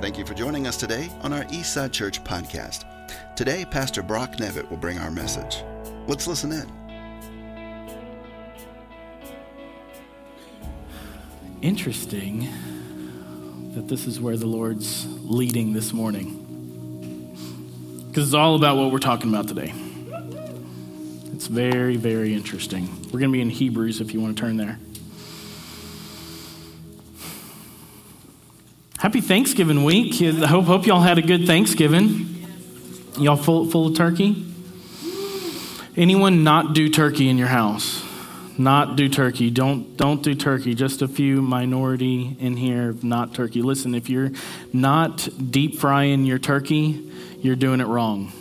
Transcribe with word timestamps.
Thank 0.00 0.16
you 0.16 0.24
for 0.24 0.34
joining 0.34 0.68
us 0.68 0.76
today 0.76 1.10
on 1.22 1.32
our 1.32 1.42
Eastside 1.46 1.90
Church 1.90 2.22
podcast. 2.22 2.84
Today, 3.34 3.64
Pastor 3.68 4.00
Brock 4.00 4.36
Nevitt 4.36 4.70
will 4.70 4.76
bring 4.76 4.96
our 4.98 5.10
message. 5.10 5.64
Let's 6.06 6.28
listen 6.28 6.52
in. 6.52 6.72
Interesting 11.62 12.48
that 13.74 13.88
this 13.88 14.06
is 14.06 14.20
where 14.20 14.36
the 14.36 14.46
Lord's 14.46 15.04
leading 15.24 15.72
this 15.72 15.92
morning. 15.92 17.34
Because 18.06 18.28
it's 18.28 18.34
all 18.34 18.54
about 18.54 18.76
what 18.76 18.92
we're 18.92 19.00
talking 19.00 19.34
about 19.34 19.48
today. 19.48 19.74
It's 21.32 21.48
very, 21.48 21.96
very 21.96 22.34
interesting. 22.34 22.88
We're 23.06 23.18
going 23.18 23.32
to 23.32 23.36
be 23.36 23.40
in 23.40 23.50
Hebrews 23.50 24.00
if 24.00 24.14
you 24.14 24.20
want 24.20 24.36
to 24.36 24.40
turn 24.40 24.58
there. 24.58 24.78
Happy 28.98 29.20
Thanksgiving 29.20 29.84
week. 29.84 30.20
I 30.20 30.48
hope, 30.48 30.64
hope 30.64 30.84
y'all 30.84 31.00
had 31.00 31.18
a 31.18 31.22
good 31.22 31.46
Thanksgiving. 31.46 32.44
Y'all 33.16 33.36
full, 33.36 33.70
full 33.70 33.86
of 33.86 33.96
turkey? 33.96 34.44
Anyone 35.96 36.42
not 36.42 36.74
do 36.74 36.88
turkey 36.88 37.28
in 37.28 37.38
your 37.38 37.46
house? 37.46 38.04
Not 38.58 38.96
do 38.96 39.08
turkey. 39.08 39.50
Don't, 39.50 39.96
don't 39.96 40.20
do 40.20 40.34
turkey. 40.34 40.74
Just 40.74 41.00
a 41.00 41.06
few 41.06 41.40
minority 41.40 42.36
in 42.40 42.56
here, 42.56 42.96
not 43.00 43.34
turkey. 43.34 43.62
Listen, 43.62 43.94
if 43.94 44.10
you're 44.10 44.32
not 44.72 45.28
deep 45.48 45.78
frying 45.78 46.24
your 46.24 46.40
turkey, 46.40 47.08
you're 47.40 47.54
doing 47.54 47.80
it 47.80 47.86
wrong. 47.86 48.32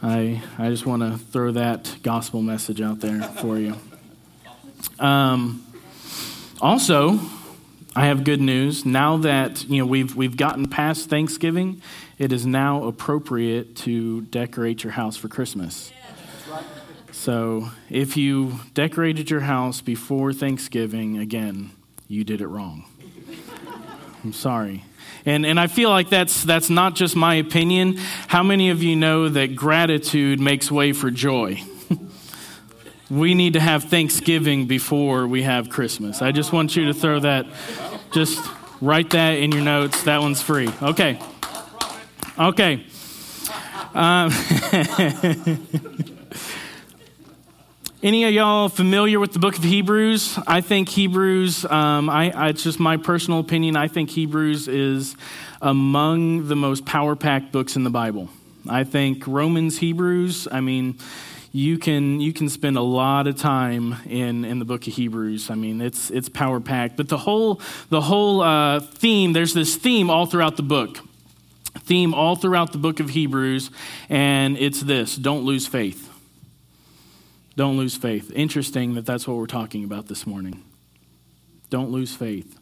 I, 0.00 0.40
I 0.56 0.68
just 0.68 0.86
want 0.86 1.02
to 1.02 1.18
throw 1.18 1.50
that 1.50 1.96
gospel 2.04 2.42
message 2.42 2.80
out 2.80 3.00
there 3.00 3.22
for 3.22 3.58
you. 3.58 3.74
Um, 5.00 5.64
also, 6.60 7.18
I 7.98 8.04
have 8.04 8.22
good 8.22 8.40
news. 8.40 8.86
Now 8.86 9.16
that 9.16 9.64
you 9.64 9.78
know 9.78 9.86
we've 9.86 10.14
we've 10.14 10.36
gotten 10.36 10.68
past 10.68 11.10
Thanksgiving, 11.10 11.82
it 12.16 12.30
is 12.30 12.46
now 12.46 12.84
appropriate 12.84 13.74
to 13.78 14.20
decorate 14.20 14.84
your 14.84 14.92
house 14.92 15.16
for 15.16 15.26
Christmas. 15.26 15.90
So, 17.10 17.70
if 17.90 18.16
you 18.16 18.60
decorated 18.72 19.30
your 19.30 19.40
house 19.40 19.80
before 19.80 20.32
Thanksgiving, 20.32 21.18
again, 21.18 21.72
you 22.06 22.22
did 22.22 22.40
it 22.40 22.46
wrong. 22.46 22.84
I'm 24.22 24.32
sorry. 24.32 24.84
And, 25.26 25.44
and 25.44 25.58
I 25.58 25.66
feel 25.66 25.90
like 25.90 26.08
that's, 26.08 26.44
that's 26.44 26.70
not 26.70 26.94
just 26.94 27.16
my 27.16 27.34
opinion. 27.34 27.96
How 28.28 28.44
many 28.44 28.70
of 28.70 28.80
you 28.80 28.94
know 28.94 29.28
that 29.28 29.56
gratitude 29.56 30.38
makes 30.38 30.70
way 30.70 30.92
for 30.92 31.10
joy? 31.10 31.64
We 33.10 33.34
need 33.34 33.54
to 33.54 33.60
have 33.60 33.84
Thanksgiving 33.84 34.66
before 34.66 35.26
we 35.26 35.42
have 35.42 35.70
Christmas. 35.70 36.20
I 36.20 36.32
just 36.32 36.52
want 36.52 36.76
you 36.76 36.86
to 36.86 36.94
throw 36.94 37.20
that, 37.20 37.46
just 38.12 38.38
write 38.80 39.10
that 39.10 39.38
in 39.38 39.52
your 39.52 39.62
notes. 39.62 40.02
That 40.04 40.20
one's 40.20 40.42
free. 40.42 40.68
Okay. 40.82 41.18
Okay. 42.38 42.84
Um, 43.94 44.30
any 48.02 48.24
of 48.24 48.32
y'all 48.32 48.68
familiar 48.68 49.18
with 49.18 49.32
the 49.32 49.38
book 49.38 49.56
of 49.56 49.64
Hebrews? 49.64 50.38
I 50.46 50.60
think 50.60 50.90
Hebrews, 50.90 51.64
um, 51.64 52.10
I, 52.10 52.30
I, 52.30 52.48
it's 52.50 52.62
just 52.62 52.78
my 52.78 52.98
personal 52.98 53.40
opinion, 53.40 53.74
I 53.76 53.88
think 53.88 54.10
Hebrews 54.10 54.68
is 54.68 55.16
among 55.62 56.48
the 56.48 56.56
most 56.56 56.84
power 56.84 57.16
packed 57.16 57.50
books 57.50 57.74
in 57.74 57.84
the 57.84 57.90
Bible. 57.90 58.28
I 58.68 58.84
think 58.84 59.26
Romans, 59.26 59.78
Hebrews, 59.78 60.46
I 60.52 60.60
mean, 60.60 60.98
you 61.52 61.78
can 61.78 62.20
you 62.20 62.32
can 62.32 62.48
spend 62.48 62.76
a 62.76 62.82
lot 62.82 63.26
of 63.26 63.36
time 63.36 63.96
in 64.06 64.44
in 64.44 64.58
the 64.58 64.64
book 64.64 64.86
of 64.86 64.94
Hebrews. 64.94 65.50
I 65.50 65.54
mean, 65.54 65.80
it's 65.80 66.10
it's 66.10 66.28
power 66.28 66.60
packed. 66.60 66.96
But 66.96 67.08
the 67.08 67.18
whole 67.18 67.60
the 67.88 68.02
whole 68.02 68.40
uh, 68.40 68.80
theme 68.80 69.32
there's 69.32 69.54
this 69.54 69.76
theme 69.76 70.10
all 70.10 70.26
throughout 70.26 70.56
the 70.56 70.62
book, 70.62 70.98
theme 71.80 72.12
all 72.12 72.36
throughout 72.36 72.72
the 72.72 72.78
book 72.78 73.00
of 73.00 73.10
Hebrews, 73.10 73.70
and 74.08 74.58
it's 74.58 74.82
this: 74.82 75.16
don't 75.16 75.44
lose 75.44 75.66
faith. 75.66 76.04
Don't 77.56 77.76
lose 77.76 77.96
faith. 77.96 78.30
Interesting 78.34 78.94
that 78.94 79.04
that's 79.06 79.26
what 79.26 79.36
we're 79.36 79.46
talking 79.46 79.84
about 79.84 80.06
this 80.06 80.26
morning. 80.26 80.62
Don't 81.70 81.90
lose 81.90 82.14
faith. 82.14 82.57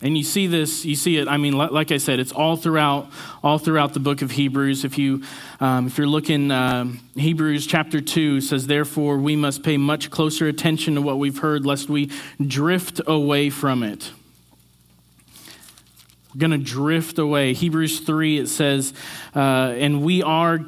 And 0.00 0.16
you 0.16 0.22
see 0.22 0.46
this, 0.46 0.84
you 0.84 0.94
see 0.94 1.16
it. 1.16 1.26
I 1.26 1.38
mean, 1.38 1.54
like 1.54 1.90
I 1.90 1.96
said, 1.96 2.20
it's 2.20 2.30
all 2.30 2.54
throughout, 2.56 3.10
all 3.42 3.58
throughout 3.58 3.94
the 3.94 4.00
book 4.00 4.22
of 4.22 4.30
Hebrews. 4.30 4.84
If 4.84 4.96
you, 4.96 5.24
um, 5.58 5.88
if 5.88 5.98
you're 5.98 6.06
looking, 6.06 6.52
um, 6.52 7.00
Hebrews 7.16 7.66
chapter 7.66 8.00
two 8.00 8.40
says, 8.40 8.68
"Therefore 8.68 9.18
we 9.18 9.34
must 9.34 9.64
pay 9.64 9.76
much 9.76 10.08
closer 10.08 10.46
attention 10.46 10.94
to 10.94 11.02
what 11.02 11.18
we've 11.18 11.38
heard, 11.38 11.66
lest 11.66 11.88
we 11.88 12.12
drift 12.40 13.00
away 13.08 13.50
from 13.50 13.82
it." 13.82 14.12
We're 16.32 16.38
going 16.38 16.52
to 16.52 16.58
drift 16.58 17.18
away. 17.18 17.52
Hebrews 17.52 17.98
three 17.98 18.38
it 18.38 18.46
says, 18.46 18.94
uh, 19.34 19.74
"And 19.76 20.02
we 20.02 20.22
are 20.22 20.60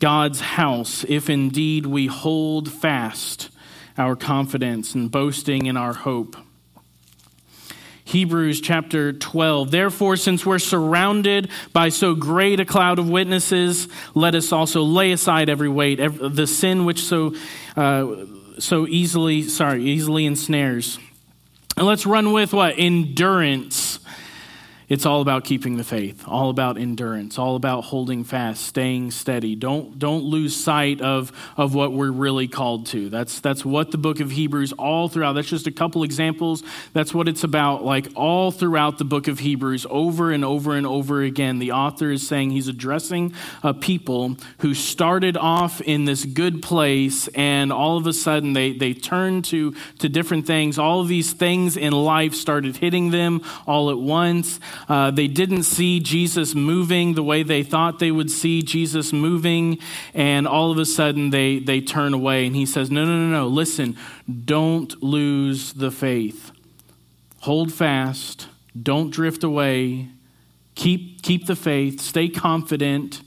God's 0.00 0.40
house, 0.40 1.04
if 1.06 1.28
indeed 1.28 1.84
we 1.84 2.06
hold 2.06 2.72
fast 2.72 3.50
our 3.98 4.16
confidence 4.16 4.94
and 4.94 5.10
boasting 5.10 5.66
in 5.66 5.76
our 5.76 5.92
hope." 5.92 6.38
Hebrews 8.08 8.62
chapter 8.62 9.12
12. 9.12 9.70
Therefore, 9.70 10.16
since 10.16 10.46
we're 10.46 10.58
surrounded 10.58 11.50
by 11.74 11.90
so 11.90 12.14
great 12.14 12.58
a 12.58 12.64
cloud 12.64 12.98
of 12.98 13.10
witnesses, 13.10 13.86
let 14.14 14.34
us 14.34 14.50
also 14.50 14.82
lay 14.82 15.12
aside 15.12 15.50
every 15.50 15.68
weight, 15.68 16.00
every, 16.00 16.30
the 16.30 16.46
sin 16.46 16.86
which 16.86 17.02
so, 17.02 17.34
uh, 17.76 18.24
so 18.58 18.86
easily, 18.86 19.42
sorry, 19.42 19.84
easily 19.84 20.24
ensnares. 20.24 20.98
And 21.76 21.86
let's 21.86 22.06
run 22.06 22.32
with 22.32 22.54
what? 22.54 22.78
Endurance 22.78 24.00
it's 24.88 25.04
all 25.04 25.20
about 25.20 25.44
keeping 25.44 25.76
the 25.76 25.84
faith, 25.84 26.24
all 26.26 26.48
about 26.48 26.78
endurance, 26.78 27.38
all 27.38 27.56
about 27.56 27.82
holding 27.82 28.24
fast, 28.24 28.64
staying 28.64 29.10
steady. 29.10 29.54
Don't, 29.54 29.98
don't 29.98 30.24
lose 30.24 30.56
sight 30.56 31.02
of, 31.02 31.30
of 31.58 31.74
what 31.74 31.92
we're 31.92 32.10
really 32.10 32.48
called 32.48 32.86
to. 32.86 33.10
That's, 33.10 33.40
that's 33.40 33.64
what 33.64 33.90
the 33.90 33.98
book 33.98 34.20
of 34.20 34.30
Hebrews 34.30 34.72
all 34.72 35.08
throughout, 35.08 35.34
that's 35.34 35.48
just 35.48 35.66
a 35.66 35.70
couple 35.70 36.04
examples. 36.04 36.62
That's 36.94 37.12
what 37.12 37.28
it's 37.28 37.44
about, 37.44 37.84
like 37.84 38.08
all 38.14 38.50
throughout 38.50 38.96
the 38.96 39.04
book 39.04 39.28
of 39.28 39.40
Hebrews, 39.40 39.86
over 39.90 40.32
and 40.32 40.44
over 40.44 40.74
and 40.74 40.86
over 40.86 41.22
again. 41.22 41.58
The 41.58 41.72
author 41.72 42.10
is 42.10 42.26
saying 42.26 42.50
he's 42.50 42.68
addressing 42.68 43.34
a 43.62 43.74
people 43.74 44.36
who 44.60 44.72
started 44.72 45.36
off 45.36 45.82
in 45.82 46.06
this 46.06 46.24
good 46.24 46.62
place 46.62 47.28
and 47.28 47.72
all 47.72 47.98
of 47.98 48.06
a 48.06 48.12
sudden 48.14 48.54
they, 48.54 48.72
they 48.72 48.94
turned 48.94 49.44
to, 49.46 49.74
to 49.98 50.08
different 50.08 50.46
things. 50.46 50.78
All 50.78 51.00
of 51.00 51.08
these 51.08 51.32
things 51.32 51.76
in 51.76 51.92
life 51.92 52.34
started 52.34 52.78
hitting 52.78 53.10
them 53.10 53.42
all 53.66 53.90
at 53.90 53.98
once. 53.98 54.60
Uh, 54.88 55.10
they 55.10 55.26
didn't 55.26 55.62
see 55.62 56.00
Jesus 56.00 56.54
moving 56.54 57.14
the 57.14 57.22
way 57.22 57.42
they 57.42 57.62
thought 57.62 57.98
they 57.98 58.10
would 58.10 58.30
see 58.30 58.62
Jesus 58.62 59.12
moving, 59.12 59.78
and 60.14 60.46
all 60.46 60.70
of 60.70 60.78
a 60.78 60.84
sudden 60.84 61.30
they, 61.30 61.58
they 61.58 61.80
turn 61.80 62.12
away. 62.14 62.46
And 62.46 62.54
he 62.54 62.66
says, 62.66 62.90
No, 62.90 63.04
no, 63.04 63.16
no, 63.16 63.30
no, 63.30 63.46
listen, 63.46 63.96
don't 64.44 65.02
lose 65.02 65.72
the 65.72 65.90
faith. 65.90 66.52
Hold 67.40 67.72
fast, 67.72 68.48
don't 68.80 69.10
drift 69.10 69.44
away, 69.44 70.08
keep, 70.74 71.22
keep 71.22 71.46
the 71.46 71.56
faith, 71.56 72.00
stay 72.00 72.28
confident, 72.28 73.22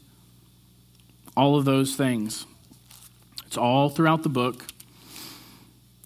all 1.36 1.58
of 1.58 1.66
those 1.66 1.96
things. 1.96 2.46
It's 3.48 3.58
all 3.58 3.90
throughout 3.90 4.24
the 4.24 4.30
book. 4.30 4.66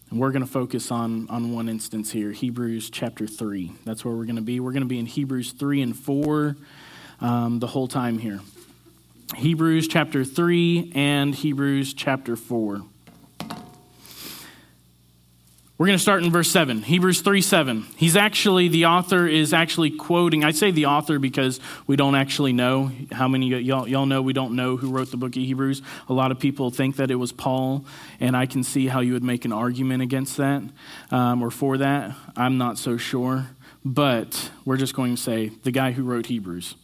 And 0.10 0.20
we're 0.20 0.32
going 0.32 0.46
to 0.46 0.52
focus 0.52 0.92
on, 0.92 1.28
on 1.30 1.54
one 1.54 1.68
instance 1.68 2.12
here 2.12 2.32
Hebrews 2.32 2.90
chapter 2.90 3.28
3. 3.28 3.72
That's 3.86 4.06
where 4.06 4.14
we're 4.14 4.26
going 4.26 4.36
to 4.36 4.42
be. 4.42 4.60
We're 4.60 4.72
going 4.72 4.84
to 4.84 4.88
be 4.88 5.00
in 5.00 5.06
Hebrews 5.06 5.52
3 5.54 5.82
and 5.82 5.96
4 5.98 6.56
um, 7.22 7.60
the 7.60 7.68
whole 7.68 7.88
time 7.88 8.18
here. 8.18 8.40
Hebrews 9.36 9.88
chapter 9.88 10.24
3 10.24 10.92
and 10.96 11.34
Hebrews 11.34 11.94
chapter 11.94 12.36
4. 12.36 12.84
We're 15.78 15.88
going 15.88 15.97
to 15.97 16.02
start 16.02 16.24
in 16.24 16.31
verse 16.31 16.50
7, 16.52 16.84
Hebrews 16.84 17.19
3 17.19 17.41
7. 17.41 17.86
He's 17.97 18.16
actually, 18.16 18.69
the 18.69 18.86
author 18.86 19.27
is 19.27 19.54
actually 19.54 19.92
quoting. 19.92 20.45
I 20.45 20.51
say 20.51 20.72
the 20.72 20.86
author 20.86 21.19
because 21.19 21.60
we 21.86 21.98
don't 21.98 22.16
actually 22.16 22.54
know. 22.54 22.92
How 23.12 23.27
many 23.27 23.48
y'all, 23.48 23.86
y'all 23.86 24.06
know 24.06 24.22
we 24.22 24.31
don't 24.31 24.56
know 24.56 24.77
who 24.77 24.89
wrote 24.89 25.12
the 25.12 25.18
book 25.18 25.36
of 25.36 25.42
Hebrews? 25.42 25.81
A 26.07 26.13
lot 26.13 26.31
of 26.31 26.39
people 26.39 26.72
think 26.72 26.95
that 26.95 27.12
it 27.12 27.16
was 27.16 27.33
Paul, 27.33 27.83
and 28.22 28.38
I 28.38 28.45
can 28.45 28.63
see 28.63 28.88
how 28.88 29.01
you 29.01 29.12
would 29.12 29.24
make 29.25 29.44
an 29.44 29.51
argument 29.51 30.01
against 30.01 30.38
that 30.38 30.63
um, 31.12 31.44
or 31.44 31.51
for 31.51 31.77
that. 31.77 32.16
I'm 32.38 32.57
not 32.57 32.77
so 32.77 32.95
sure. 32.95 33.48
But 33.83 34.51
we're 34.63 34.77
just 34.77 34.95
going 34.95 35.18
to 35.18 35.22
say 35.22 35.50
the 35.63 35.72
guy 35.72 35.92
who 35.92 36.04
wrote 36.04 36.27
Hebrews. 36.27 36.75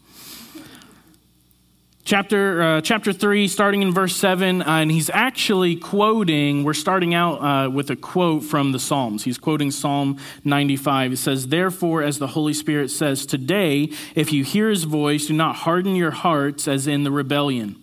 Chapter, 2.12 2.62
uh, 2.62 2.82
chapter 2.82 3.14
3, 3.14 3.48
starting 3.48 3.82
in 3.82 3.94
verse 3.94 4.14
7, 4.18 4.62
uh, 4.62 4.66
and 4.66 4.92
he's 4.92 5.10
actually 5.10 5.78
quoting, 5.78 6.66
we're 6.66 6.74
starting 6.74 7.14
out 7.14 7.36
uh, 7.36 7.70
with 7.70 7.90
a 7.90 7.96
quote 7.96 8.44
from 8.44 8.74
the 8.74 8.80
Psalms. 8.80 9.24
He's 9.24 9.38
quoting 9.38 9.72
Psalm 9.72 10.18
95. 10.44 11.14
It 11.14 11.18
says, 11.20 11.48
Therefore, 11.48 12.04
as 12.04 12.20
the 12.20 12.28
Holy 12.28 12.52
Spirit 12.54 12.90
says, 12.90 13.26
Today, 13.26 13.94
if 14.14 14.34
you 14.34 14.44
hear 14.44 14.70
his 14.70 14.84
voice, 14.84 15.28
do 15.28 15.34
not 15.34 15.56
harden 15.56 15.96
your 15.96 16.12
hearts 16.12 16.68
as 16.68 16.86
in 16.86 17.06
the 17.06 17.12
rebellion. 17.12 17.82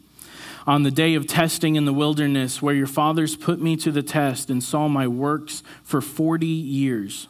On 0.67 0.83
the 0.83 0.91
day 0.91 1.15
of 1.15 1.27
testing 1.27 1.77
in 1.77 1.87
the 1.87 1.95
wilderness, 1.95 2.61
where 2.61 2.75
your 2.75 2.87
fathers 2.87 3.35
put 3.35 3.63
me 3.63 3.77
to 3.77 3.91
the 3.91 4.03
test 4.03 4.51
and 4.51 4.63
saw 4.63 4.89
my 4.89 5.09
works 5.09 5.63
for 5.83 6.03
40 6.03 6.45
years. 6.47 7.29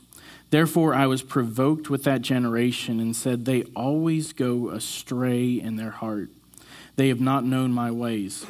Therefore, 0.50 0.96
I 0.96 1.06
was 1.06 1.22
provoked 1.22 1.90
with 1.90 2.02
that 2.02 2.22
generation 2.22 2.98
and 2.98 3.14
said, 3.14 3.44
They 3.44 3.62
always 3.76 4.32
go 4.32 4.70
astray 4.70 5.60
in 5.60 5.76
their 5.76 5.90
heart. 5.90 6.30
They 6.98 7.08
have 7.08 7.20
not 7.20 7.44
known 7.44 7.70
my 7.70 7.92
ways. 7.92 8.44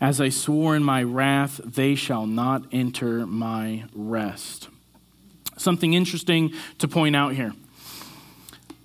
As 0.00 0.22
I 0.22 0.30
swore 0.30 0.74
in 0.74 0.82
my 0.82 1.02
wrath, 1.02 1.60
they 1.62 1.94
shall 1.94 2.26
not 2.26 2.64
enter 2.72 3.26
my 3.26 3.84
rest. 3.94 4.68
Something 5.58 5.92
interesting 5.92 6.54
to 6.78 6.88
point 6.88 7.14
out 7.14 7.34
here. 7.34 7.52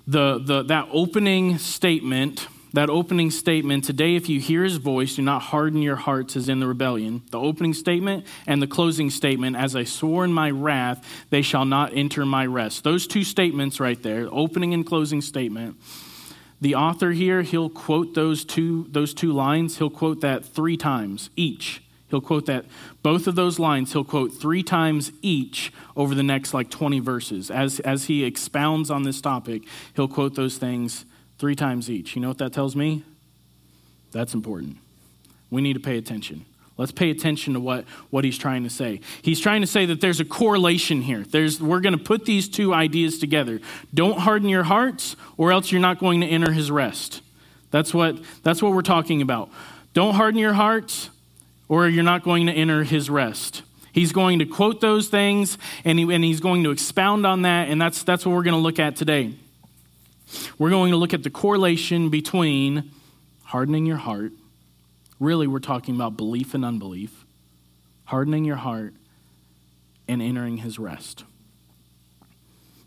The, 0.05 0.39
the, 0.39 0.63
that 0.63 0.89
opening 0.91 1.57
statement 1.59 2.45
that 2.73 2.89
opening 2.89 3.31
statement, 3.31 3.85
today, 3.85 4.17
if 4.17 4.27
you 4.27 4.41
hear 4.41 4.61
his 4.61 4.75
voice, 4.75 5.15
do 5.15 5.21
not 5.21 5.43
harden 5.43 5.81
your 5.81 5.95
hearts 5.95 6.35
as 6.35 6.49
in 6.49 6.59
the 6.59 6.67
rebellion. 6.67 7.21
The 7.31 7.39
opening 7.39 7.73
statement 7.73 8.25
and 8.45 8.61
the 8.61 8.67
closing 8.67 9.09
statement, 9.09 9.55
as 9.55 9.77
I 9.77 9.85
swore 9.85 10.25
in 10.25 10.33
my 10.33 10.51
wrath, 10.51 11.01
they 11.29 11.41
shall 11.41 11.63
not 11.63 11.95
enter 11.95 12.25
my 12.25 12.45
rest. 12.45 12.83
Those 12.83 13.07
two 13.07 13.23
statements 13.23 13.79
right 13.79 14.03
there, 14.03 14.27
opening 14.29 14.73
and 14.73 14.85
closing 14.85 15.21
statement. 15.21 15.77
The 16.61 16.75
author 16.75 17.11
here, 17.11 17.41
he'll 17.41 17.69
quote 17.69 18.13
those 18.13 18.45
two, 18.45 18.87
those 18.89 19.13
two 19.13 19.33
lines. 19.33 19.77
He'll 19.77 19.89
quote 19.89 20.21
that 20.21 20.45
three 20.45 20.77
times 20.77 21.29
each. 21.35 21.81
He'll 22.09 22.21
quote 22.21 22.45
that, 22.45 22.65
both 23.01 23.27
of 23.27 23.35
those 23.35 23.59
lines, 23.59 23.91
he'll 23.93 24.03
quote 24.03 24.33
three 24.33 24.63
times 24.63 25.11
each 25.21 25.73
over 25.97 26.15
the 26.15 26.23
next 26.23 26.53
like 26.53 26.69
20 26.69 26.99
verses. 26.99 27.51
As, 27.51 27.79
as 27.81 28.05
he 28.05 28.23
expounds 28.23 28.89
on 28.89 29.03
this 29.03 29.19
topic, 29.21 29.63
he'll 29.95 30.07
quote 30.07 30.35
those 30.35 30.57
things 30.57 31.05
three 31.39 31.55
times 31.55 31.89
each. 31.89 32.15
You 32.15 32.21
know 32.21 32.29
what 32.29 32.37
that 32.37 32.53
tells 32.53 32.75
me? 32.75 33.03
That's 34.11 34.33
important. 34.33 34.77
We 35.49 35.61
need 35.61 35.73
to 35.73 35.79
pay 35.79 35.97
attention. 35.97 36.45
Let's 36.77 36.91
pay 36.91 37.09
attention 37.09 37.53
to 37.53 37.59
what, 37.59 37.85
what 38.09 38.25
he's 38.25 38.37
trying 38.37 38.63
to 38.63 38.69
say. 38.69 38.99
He's 39.21 39.39
trying 39.39 39.61
to 39.61 39.67
say 39.67 39.85
that 39.85 40.01
there's 40.01 40.19
a 40.19 40.25
correlation 40.25 41.01
here. 41.01 41.23
There's, 41.23 41.61
we're 41.61 41.79
going 41.79 41.97
to 41.97 42.03
put 42.03 42.25
these 42.25 42.49
two 42.49 42.73
ideas 42.73 43.17
together. 43.17 43.61
Don't 43.93 44.19
harden 44.19 44.49
your 44.49 44.63
hearts, 44.63 45.15
or 45.37 45.53
else 45.53 45.71
you're 45.71 45.79
not 45.79 45.99
going 45.99 46.19
to 46.19 46.27
enter 46.27 46.51
his 46.51 46.69
rest. 46.69 47.21
That's 47.71 47.93
what, 47.93 48.17
that's 48.43 48.61
what 48.61 48.73
we're 48.73 48.81
talking 48.81 49.21
about. 49.21 49.49
Don't 49.93 50.15
harden 50.15 50.39
your 50.39 50.53
hearts, 50.53 51.09
or 51.69 51.87
you're 51.87 52.03
not 52.03 52.23
going 52.23 52.47
to 52.47 52.53
enter 52.53 52.83
his 52.83 53.09
rest. 53.09 53.63
He's 53.93 54.11
going 54.11 54.39
to 54.39 54.45
quote 54.45 54.81
those 54.81 55.07
things, 55.07 55.57
and, 55.85 55.97
he, 55.97 56.13
and 56.13 56.25
he's 56.25 56.41
going 56.41 56.65
to 56.65 56.71
expound 56.71 57.25
on 57.25 57.43
that, 57.43 57.69
and 57.69 57.81
that's, 57.81 58.03
that's 58.03 58.25
what 58.25 58.35
we're 58.35 58.43
going 58.43 58.55
to 58.55 58.61
look 58.61 58.79
at 58.79 58.97
today. 58.97 59.33
We're 60.59 60.71
going 60.71 60.91
to 60.91 60.97
look 60.97 61.13
at 61.13 61.23
the 61.23 61.29
correlation 61.29 62.09
between 62.09 62.91
hardening 63.43 63.85
your 63.85 63.95
heart. 63.95 64.33
Really, 65.19 65.47
we're 65.47 65.59
talking 65.59 65.95
about 65.95 66.17
belief 66.17 66.53
and 66.53 66.65
unbelief, 66.65 67.25
hardening 68.05 68.45
your 68.45 68.57
heart, 68.57 68.93
and 70.07 70.21
entering 70.21 70.57
his 70.57 70.77
rest. 70.77 71.23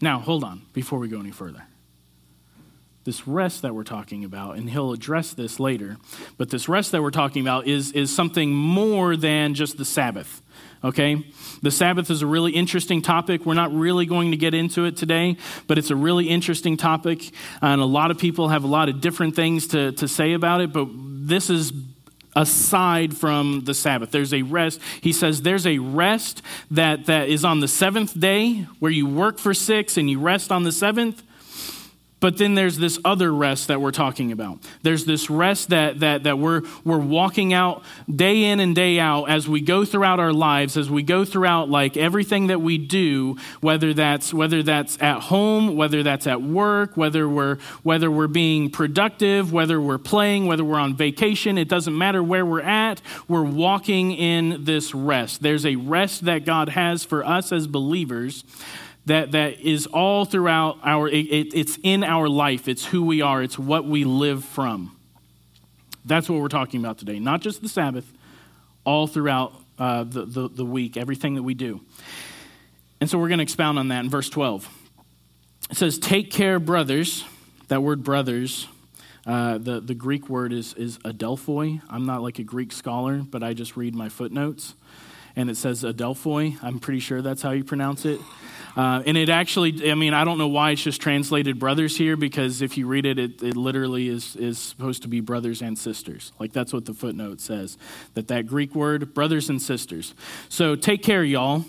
Now, 0.00 0.20
hold 0.20 0.44
on 0.44 0.62
before 0.72 0.98
we 0.98 1.08
go 1.08 1.18
any 1.18 1.30
further. 1.30 1.64
This 3.04 3.26
rest 3.26 3.62
that 3.62 3.74
we're 3.74 3.84
talking 3.84 4.24
about, 4.24 4.56
and 4.56 4.68
he'll 4.68 4.92
address 4.92 5.32
this 5.32 5.58
later, 5.58 5.96
but 6.36 6.50
this 6.50 6.68
rest 6.68 6.92
that 6.92 7.02
we're 7.02 7.10
talking 7.10 7.42
about 7.42 7.66
is, 7.66 7.92
is 7.92 8.14
something 8.14 8.52
more 8.52 9.16
than 9.16 9.54
just 9.54 9.78
the 9.78 9.84
Sabbath 9.84 10.42
okay? 10.84 11.24
The 11.62 11.70
Sabbath 11.70 12.10
is 12.10 12.22
a 12.22 12.26
really 12.26 12.52
interesting 12.52 13.02
topic. 13.02 13.44
We're 13.44 13.54
not 13.54 13.72
really 13.72 14.06
going 14.06 14.30
to 14.30 14.36
get 14.36 14.54
into 14.54 14.84
it 14.84 14.96
today, 14.96 15.36
but 15.66 15.78
it's 15.78 15.90
a 15.90 15.96
really 15.96 16.28
interesting 16.28 16.76
topic, 16.76 17.30
and 17.60 17.80
a 17.80 17.86
lot 17.86 18.10
of 18.10 18.18
people 18.18 18.48
have 18.48 18.64
a 18.64 18.68
lot 18.68 18.88
of 18.88 19.00
different 19.00 19.36
things 19.36 19.68
to, 19.68 19.92
to 19.92 20.08
say 20.08 20.32
about 20.32 20.60
it, 20.60 20.72
but 20.72 20.88
this 20.92 21.50
is 21.50 21.72
aside 22.38 23.16
from 23.16 23.62
the 23.64 23.74
Sabbath. 23.74 24.12
There's 24.12 24.32
a 24.32 24.42
rest. 24.42 24.80
He 25.00 25.12
says 25.12 25.42
there's 25.42 25.66
a 25.66 25.78
rest 25.78 26.40
that, 26.70 27.06
that 27.06 27.28
is 27.28 27.44
on 27.44 27.58
the 27.58 27.66
seventh 27.66 28.18
day 28.18 28.66
where 28.78 28.92
you 28.92 29.06
work 29.06 29.38
for 29.38 29.52
six 29.52 29.96
and 29.96 30.08
you 30.08 30.20
rest 30.20 30.52
on 30.52 30.62
the 30.62 30.70
seventh. 30.70 31.22
But 32.20 32.36
then 32.36 32.56
there's 32.56 32.78
this 32.78 32.98
other 33.04 33.32
rest 33.32 33.68
that 33.68 33.80
we're 33.80 33.92
talking 33.92 34.32
about. 34.32 34.58
There's 34.82 35.04
this 35.04 35.30
rest 35.30 35.68
that, 35.68 36.00
that, 36.00 36.24
that 36.24 36.38
we're, 36.38 36.62
we're 36.84 36.98
walking 36.98 37.52
out 37.52 37.84
day 38.12 38.44
in 38.44 38.58
and 38.58 38.74
day 38.74 38.98
out 38.98 39.26
as 39.26 39.48
we 39.48 39.60
go 39.60 39.84
throughout 39.84 40.18
our 40.18 40.32
lives, 40.32 40.76
as 40.76 40.90
we 40.90 41.04
go 41.04 41.24
throughout 41.24 41.70
like 41.70 41.96
everything 41.96 42.48
that 42.48 42.60
we 42.60 42.76
do, 42.76 43.36
whether 43.60 43.94
that's, 43.94 44.34
whether 44.34 44.64
that's 44.64 45.00
at 45.00 45.20
home, 45.20 45.76
whether 45.76 46.02
that's 46.02 46.26
at 46.26 46.42
work, 46.42 46.96
whether 46.96 47.28
we're, 47.28 47.58
whether 47.84 48.10
we're 48.10 48.26
being 48.26 48.68
productive, 48.68 49.52
whether 49.52 49.80
we're 49.80 49.98
playing, 49.98 50.46
whether 50.46 50.64
we're 50.64 50.80
on 50.80 50.96
vacation, 50.96 51.56
it 51.56 51.68
doesn't 51.68 51.96
matter 51.96 52.22
where 52.22 52.44
we're 52.44 52.60
at, 52.60 53.00
we're 53.28 53.44
walking 53.44 54.10
in 54.12 54.64
this 54.64 54.92
rest. 54.92 55.40
There's 55.40 55.64
a 55.64 55.76
rest 55.76 56.24
that 56.24 56.44
God 56.44 56.70
has 56.70 57.04
for 57.04 57.24
us 57.24 57.52
as 57.52 57.68
believers 57.68 58.42
that, 59.08 59.32
that 59.32 59.60
is 59.60 59.86
all 59.86 60.24
throughout 60.24 60.78
our, 60.82 61.08
it, 61.08 61.54
it's 61.54 61.78
in 61.82 62.04
our 62.04 62.28
life. 62.28 62.68
It's 62.68 62.84
who 62.84 63.04
we 63.04 63.20
are. 63.20 63.42
It's 63.42 63.58
what 63.58 63.84
we 63.84 64.04
live 64.04 64.44
from. 64.44 64.96
That's 66.04 66.28
what 66.28 66.40
we're 66.40 66.48
talking 66.48 66.80
about 66.80 66.98
today. 66.98 67.18
Not 67.18 67.40
just 67.40 67.60
the 67.60 67.68
Sabbath, 67.68 68.10
all 68.84 69.06
throughout 69.06 69.52
uh, 69.78 70.04
the, 70.04 70.24
the, 70.24 70.48
the 70.48 70.64
week, 70.64 70.96
everything 70.96 71.34
that 71.34 71.42
we 71.42 71.54
do. 71.54 71.80
And 73.00 73.08
so 73.08 73.18
we're 73.18 73.28
going 73.28 73.38
to 73.38 73.42
expound 73.42 73.78
on 73.78 73.88
that 73.88 74.04
in 74.04 74.10
verse 74.10 74.28
12. 74.30 74.68
It 75.70 75.76
says, 75.76 75.98
Take 75.98 76.30
care, 76.30 76.58
brothers. 76.58 77.24
That 77.68 77.82
word 77.82 78.02
brothers, 78.02 78.66
uh, 79.26 79.58
the, 79.58 79.80
the 79.80 79.94
Greek 79.94 80.30
word 80.30 80.54
is, 80.54 80.72
is 80.74 80.96
adelphoi. 81.00 81.82
I'm 81.90 82.06
not 82.06 82.22
like 82.22 82.38
a 82.38 82.42
Greek 82.42 82.72
scholar, 82.72 83.18
but 83.18 83.42
I 83.42 83.52
just 83.52 83.76
read 83.76 83.94
my 83.94 84.08
footnotes. 84.08 84.74
And 85.38 85.48
it 85.48 85.56
says 85.56 85.84
adelphoi. 85.84 86.58
I'm 86.64 86.80
pretty 86.80 86.98
sure 86.98 87.22
that's 87.22 87.42
how 87.42 87.52
you 87.52 87.62
pronounce 87.62 88.04
it. 88.04 88.20
Uh, 88.76 89.04
and 89.06 89.16
it 89.16 89.28
actually, 89.28 89.88
I 89.88 89.94
mean, 89.94 90.12
I 90.12 90.24
don't 90.24 90.36
know 90.36 90.48
why 90.48 90.72
it's 90.72 90.82
just 90.82 91.00
translated 91.00 91.60
brothers 91.60 91.96
here 91.96 92.16
because 92.16 92.60
if 92.60 92.76
you 92.76 92.88
read 92.88 93.06
it, 93.06 93.20
it, 93.20 93.40
it 93.40 93.56
literally 93.56 94.08
is, 94.08 94.34
is 94.34 94.58
supposed 94.58 95.02
to 95.02 95.08
be 95.08 95.20
brothers 95.20 95.62
and 95.62 95.78
sisters. 95.78 96.32
Like 96.40 96.52
that's 96.52 96.72
what 96.72 96.86
the 96.86 96.92
footnote 96.92 97.40
says. 97.40 97.78
That 98.14 98.26
that 98.28 98.48
Greek 98.48 98.74
word, 98.74 99.14
brothers 99.14 99.48
and 99.48 99.62
sisters. 99.62 100.12
So 100.48 100.74
take 100.74 101.04
care, 101.04 101.22
y'all. 101.22 101.64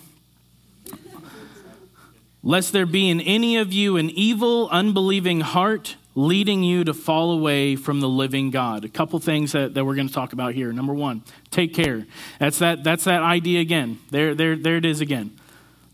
Lest 2.41 2.73
there 2.73 2.87
be 2.87 3.07
in 3.07 3.21
any 3.21 3.55
of 3.57 3.71
you 3.71 3.97
an 3.97 4.09
evil, 4.09 4.67
unbelieving 4.69 5.41
heart 5.41 5.95
leading 6.19 6.63
you 6.63 6.83
to 6.83 6.93
fall 6.93 7.31
away 7.31 7.77
from 7.77 8.01
the 8.01 8.09
living 8.09 8.51
God. 8.51 8.83
A 8.83 8.89
couple 8.89 9.17
things 9.19 9.53
that, 9.53 9.73
that 9.73 9.85
we're 9.85 9.95
going 9.95 10.09
to 10.09 10.13
talk 10.13 10.33
about 10.33 10.53
here. 10.53 10.73
Number 10.73 10.93
one, 10.93 11.23
take 11.49 11.73
care. 11.73 12.05
That's 12.39 12.59
that, 12.59 12.83
that's 12.83 13.05
that 13.05 13.21
idea 13.21 13.61
again. 13.61 13.99
There, 14.11 14.35
there, 14.35 14.57
there 14.57 14.75
it 14.75 14.85
is 14.85 14.99
again. 14.99 15.31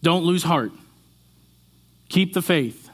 Don't 0.02 0.24
lose 0.24 0.44
heart. 0.44 0.72
Keep 2.10 2.34
the 2.34 2.42
faith. 2.42 2.90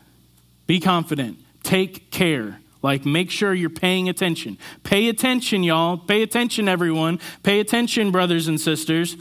Be 0.68 0.81
confident. 0.81 1.39
Take 1.63 2.12
care. 2.12 2.60
Like, 2.82 3.05
make 3.05 3.32
sure 3.32 3.53
you're 3.53 3.70
paying 3.70 4.10
attention. 4.10 4.58
Pay 4.84 5.08
attention, 5.08 5.63
y'all. 5.63 5.98
Pay 5.98 6.24
attention, 6.24 6.67
everyone. 6.67 7.20
Pay 7.44 7.60
attention, 7.60 8.12
brothers 8.12 8.48
and 8.48 8.60
sisters. 8.60 9.15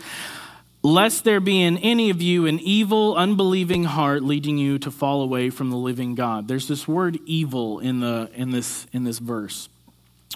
Lest 0.83 1.25
there 1.25 1.41
be 1.41 1.61
in 1.61 1.77
any 1.79 2.09
of 2.09 2.23
you 2.23 2.47
an 2.47 2.59
evil, 2.59 3.15
unbelieving 3.15 3.85
heart 3.85 4.23
leading 4.23 4.57
you 4.57 4.79
to 4.79 4.91
fall 4.91 5.21
away 5.21 5.51
from 5.51 5.69
the 5.69 5.77
living 5.77 6.15
God. 6.15 6.49
There's 6.49 6.69
this 6.69 6.89
word 6.89 7.19
evil 7.27 7.81
in, 7.81 8.01
the, 8.01 8.31
in, 8.35 8.51
this, 8.51 8.87
in 8.93 9.05
this 9.05 9.19
verse. 9.19 9.69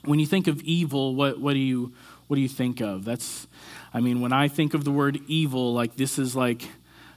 When 0.05 0.19
you 0.19 0.27
think 0.27 0.47
of 0.47 0.61
evil, 0.61 1.15
what, 1.15 1.41
what, 1.41 1.55
do 1.55 1.61
you, 1.61 1.95
what 2.29 2.37
do 2.37 2.43
you 2.43 2.49
think 2.49 2.83
of? 2.83 3.07
That's, 3.07 3.47
I 3.95 4.01
mean, 4.01 4.21
when 4.21 4.35
I 4.35 4.49
think 4.49 4.75
of 4.75 4.85
the 4.85 4.91
word 4.91 5.19
evil, 5.29 5.73
like 5.73 5.97
this 5.97 6.19
is 6.19 6.37
like 6.37 6.69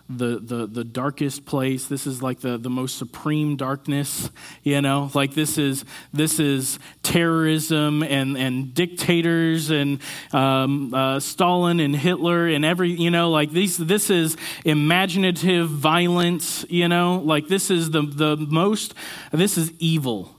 the, 0.09 0.39
the, 0.39 0.67
the 0.67 0.83
darkest 0.83 1.45
place. 1.45 1.87
This 1.87 2.07
is 2.07 2.21
like 2.21 2.39
the, 2.39 2.57
the 2.57 2.69
most 2.69 2.97
supreme 2.97 3.57
darkness, 3.57 4.29
you 4.63 4.81
know, 4.81 5.11
like 5.13 5.33
this 5.33 5.57
is, 5.57 5.83
this 6.13 6.39
is 6.39 6.79
terrorism 7.03 8.03
and, 8.03 8.37
and 8.37 8.73
dictators 8.73 9.69
and 9.69 9.99
um, 10.31 10.93
uh, 10.93 11.19
Stalin 11.19 11.79
and 11.79 11.95
Hitler 11.95 12.47
and 12.47 12.63
every, 12.63 12.91
you 12.91 13.11
know, 13.11 13.29
like 13.29 13.51
these, 13.51 13.77
this 13.77 14.09
is 14.09 14.37
imaginative 14.63 15.69
violence, 15.69 16.65
you 16.69 16.87
know, 16.87 17.17
like 17.17 17.47
this 17.47 17.69
is 17.69 17.91
the, 17.91 18.01
the 18.01 18.37
most, 18.37 18.93
this 19.31 19.57
is 19.57 19.73
evil, 19.79 20.33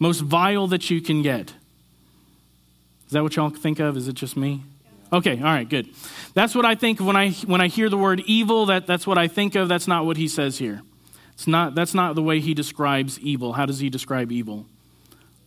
most 0.00 0.20
vile 0.20 0.66
that 0.66 0.90
you 0.90 1.00
can 1.00 1.22
get. 1.22 1.54
Is 3.06 3.12
that 3.12 3.22
what 3.22 3.36
y'all 3.36 3.50
think 3.50 3.78
of? 3.78 3.96
Is 3.96 4.08
it 4.08 4.14
just 4.14 4.36
me? 4.36 4.62
Okay, 5.12 5.38
all 5.38 5.44
right, 5.44 5.68
good. 5.68 5.88
That's 6.34 6.54
what 6.54 6.64
I 6.64 6.74
think 6.74 7.00
when 7.00 7.16
I 7.16 7.30
when 7.30 7.60
I 7.60 7.68
hear 7.68 7.88
the 7.88 7.96
word 7.96 8.20
evil, 8.26 8.66
that, 8.66 8.86
that's 8.86 9.06
what 9.06 9.16
I 9.16 9.28
think 9.28 9.54
of. 9.54 9.68
That's 9.68 9.88
not 9.88 10.04
what 10.04 10.16
he 10.16 10.28
says 10.28 10.58
here. 10.58 10.82
It's 11.32 11.46
not 11.46 11.74
that's 11.74 11.94
not 11.94 12.14
the 12.14 12.22
way 12.22 12.40
he 12.40 12.52
describes 12.52 13.18
evil. 13.20 13.54
How 13.54 13.64
does 13.64 13.78
he 13.78 13.88
describe 13.88 14.30
evil? 14.30 14.66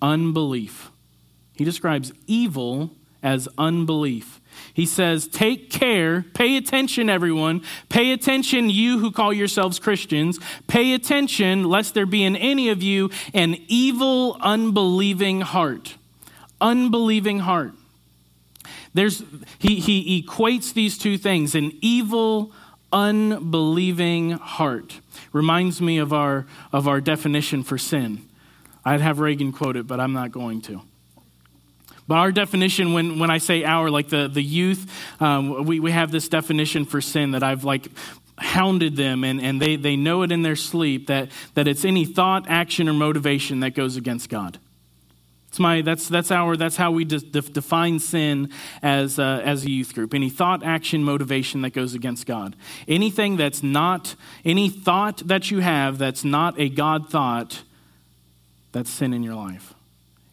Unbelief. 0.02 0.90
He 1.56 1.64
describes 1.64 2.12
evil 2.26 2.92
as 3.22 3.48
unbelief. 3.58 4.42
He 4.74 4.86
says, 4.86 5.28
Take 5.28 5.70
care, 5.70 6.26
pay 6.34 6.58
attention, 6.58 7.10
everyone. 7.10 7.62
Pay 7.90 8.12
attention, 8.12 8.70
you 8.70 9.00
who 9.00 9.12
call 9.12 9.34
yourselves 9.34 9.80
Christians. 9.80 10.40
Pay 10.68 10.94
attention, 10.94 11.66
lest 11.66 11.94
there 11.94 12.06
be 12.06 12.24
in 12.24 12.36
any 12.36 12.70
of 12.70 12.82
you 12.82 13.10
an 13.34 13.58
evil, 13.68 14.38
unbelieving 14.42 15.42
heart. 15.42 15.96
Unbelieving 16.60 17.40
heart. 17.40 17.74
There's, 18.94 19.24
he, 19.60 19.80
he 19.80 20.22
equates 20.22 20.74
these 20.74 20.98
two 20.98 21.18
things 21.18 21.56
an 21.56 21.72
evil, 21.82 22.52
unbelieving 22.92 24.32
heart. 24.32 25.00
Reminds 25.32 25.82
me 25.82 25.98
of 25.98 26.12
our, 26.12 26.46
of 26.74 26.88
our 26.88 27.00
definition 27.00 27.64
for 27.64 27.78
sin. 27.78 28.28
I'd 28.84 29.02
have 29.02 29.20
Reagan 29.20 29.52
quote 29.52 29.78
it, 29.78 29.88
but 29.88 30.00
I'm 30.00 30.14
not 30.14 30.32
going 30.32 30.62
to. 30.64 30.82
But 32.08 32.18
our 32.18 32.32
definition, 32.32 32.94
when, 32.94 33.20
when 33.20 33.30
I 33.30 33.38
say 33.38 33.64
our, 33.64 33.90
like 33.90 34.10
the, 34.10 34.28
the 34.28 34.42
youth, 34.42 34.92
um, 35.22 35.66
we, 35.66 35.80
we 35.80 35.92
have 35.92 36.12
this 36.12 36.28
definition 36.28 36.84
for 36.84 37.00
sin 37.00 37.32
that 37.32 37.44
I've 37.44 37.64
like 37.64 37.88
hounded 38.38 38.96
them 38.96 39.24
and, 39.24 39.40
and 39.40 39.62
they, 39.62 39.76
they 39.76 39.96
know 39.96 40.24
it 40.24 40.32
in 40.32 40.42
their 40.42 40.56
sleep 40.56 41.08
that, 41.08 41.30
that 41.54 41.68
it's 41.68 41.86
any 41.86 42.06
thought, 42.06 42.50
action, 42.50 42.90
or 42.90 42.94
motivation 42.94 43.62
that 43.62 43.76
goes 43.76 43.96
against 43.96 44.30
God. 44.30 44.60
It's 45.52 45.60
my, 45.60 45.82
that's, 45.82 46.08
that's, 46.08 46.32
our, 46.32 46.56
that's 46.56 46.78
how 46.78 46.92
we 46.92 47.04
de- 47.04 47.20
define 47.20 48.00
sin 48.00 48.52
as, 48.82 49.20
uh, 49.20 49.42
as 49.44 49.66
a 49.66 49.70
youth 49.70 49.94
group. 49.94 50.14
Any 50.14 50.30
thought, 50.30 50.64
action, 50.64 51.04
motivation 51.04 51.62
that 51.64 51.72
goes 51.72 51.94
against 51.94 52.26
God. 52.26 52.56
Anything 52.88 53.36
that's 53.36 53.62
not, 53.62 54.16
any 54.46 54.70
thought 54.70 55.18
that 55.28 55.52
you 55.52 55.60
have 55.60 55.98
that's 55.98 56.24
not 56.24 56.58
a 56.58 56.70
God 56.70 57.10
thought, 57.10 57.64
that's 58.72 58.90
sin 58.90 59.14
in 59.14 59.24
your 59.24 59.36
life. 59.36 59.74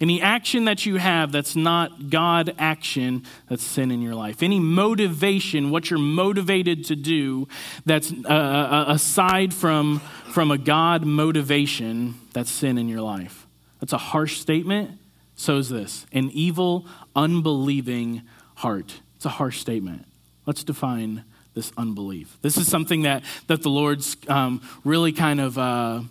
Any 0.00 0.22
action 0.22 0.66
that 0.66 0.86
you 0.86 0.98
have 0.98 1.32
that's 1.32 1.56
not 1.56 2.10
God 2.10 2.54
action, 2.56 3.24
that's 3.48 3.64
sin 3.64 3.90
in 3.90 4.00
your 4.00 4.14
life. 4.14 4.40
Any 4.40 4.60
motivation, 4.60 5.72
what 5.72 5.90
you're 5.90 5.98
motivated 5.98 6.84
to 6.84 6.94
do, 6.94 7.48
that's 7.84 8.12
uh, 8.12 8.28
uh, 8.28 8.84
aside 8.86 9.52
from, 9.52 9.98
from 10.32 10.52
a 10.52 10.58
God 10.58 11.04
motivation, 11.04 12.14
that's 12.32 12.52
sin 12.52 12.78
in 12.78 12.88
your 12.88 13.00
life. 13.00 13.48
That's 13.80 13.92
a 13.92 13.98
harsh 13.98 14.38
statement. 14.38 14.97
So 15.38 15.56
is 15.56 15.68
this 15.68 16.04
an 16.12 16.30
evil, 16.32 16.84
unbelieving 17.14 18.22
heart. 18.56 19.00
It's 19.16 19.24
a 19.24 19.30
harsh 19.30 19.60
statement. 19.60 20.04
Let's 20.46 20.64
define 20.64 21.24
this 21.54 21.72
unbelief. 21.78 22.36
This 22.42 22.56
is 22.56 22.68
something 22.68 23.02
that, 23.02 23.22
that 23.46 23.62
the 23.62 23.70
Lord's 23.70 24.16
um, 24.28 24.60
really 24.84 25.12
kind 25.12 25.40
of. 25.40 25.56
Uh, 25.56 26.02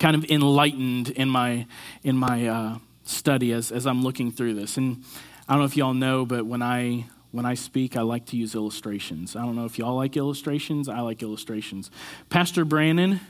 kind 0.00 0.16
of 0.16 0.28
enlightened 0.28 1.10
in 1.10 1.28
my 1.28 1.64
in 2.02 2.16
my 2.16 2.48
uh, 2.48 2.78
study 3.04 3.52
as, 3.52 3.70
as 3.70 3.86
I'm 3.86 4.02
looking 4.02 4.32
through 4.32 4.54
this. 4.54 4.76
And 4.76 5.04
I 5.48 5.52
don't 5.52 5.60
know 5.60 5.66
if 5.66 5.76
y'all 5.76 5.94
know, 5.94 6.26
but 6.26 6.44
when 6.44 6.62
I 6.62 7.06
when 7.30 7.46
I 7.46 7.54
speak, 7.54 7.96
I 7.96 8.00
like 8.00 8.26
to 8.26 8.36
use 8.36 8.56
illustrations. 8.56 9.36
I 9.36 9.42
don't 9.42 9.54
know 9.54 9.66
if 9.66 9.78
y'all 9.78 9.94
like 9.94 10.16
illustrations. 10.16 10.88
I 10.88 10.98
like 10.98 11.22
illustrations. 11.22 11.92
Pastor 12.28 12.64
Brandon, 12.64 13.20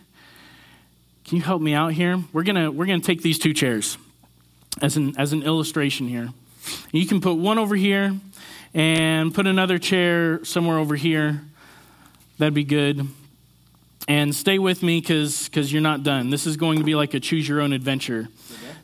can 1.27 1.37
you 1.37 1.43
help 1.43 1.61
me 1.61 1.75
out 1.75 1.93
here? 1.93 2.19
We're 2.33 2.45
gonna 2.45 2.71
we're 2.71 2.87
gonna 2.87 3.01
take 3.01 3.21
these 3.21 3.39
two 3.39 3.53
chairs 3.53 3.99
as 4.83 4.97
an 4.97 5.15
as 5.19 5.33
an 5.33 5.43
illustration 5.43 6.09
here. 6.09 6.31
You 6.93 7.07
can 7.07 7.21
put 7.21 7.35
one 7.35 7.59
over 7.59 7.77
here 7.77 8.15
and 8.73 9.35
put 9.35 9.47
another 9.47 9.79
chair 9.79 10.45
somewhere 10.45 10.79
over 10.79 10.97
here. 10.97 11.43
That'd 12.39 12.55
be 12.55 12.65
good. 12.65 13.07
And 14.07 14.35
stay 14.35 14.59
with 14.59 14.83
me 14.83 15.01
because 15.01 15.73
you're 15.73 15.81
not 15.81 16.03
done. 16.03 16.31
This 16.31 16.47
is 16.47 16.57
going 16.57 16.79
to 16.79 16.85
be 16.85 16.95
like 16.95 17.15
a 17.15 17.21
choose 17.21 17.49
your 17.49 17.61
own 17.61 17.73
adventure. 17.73 18.29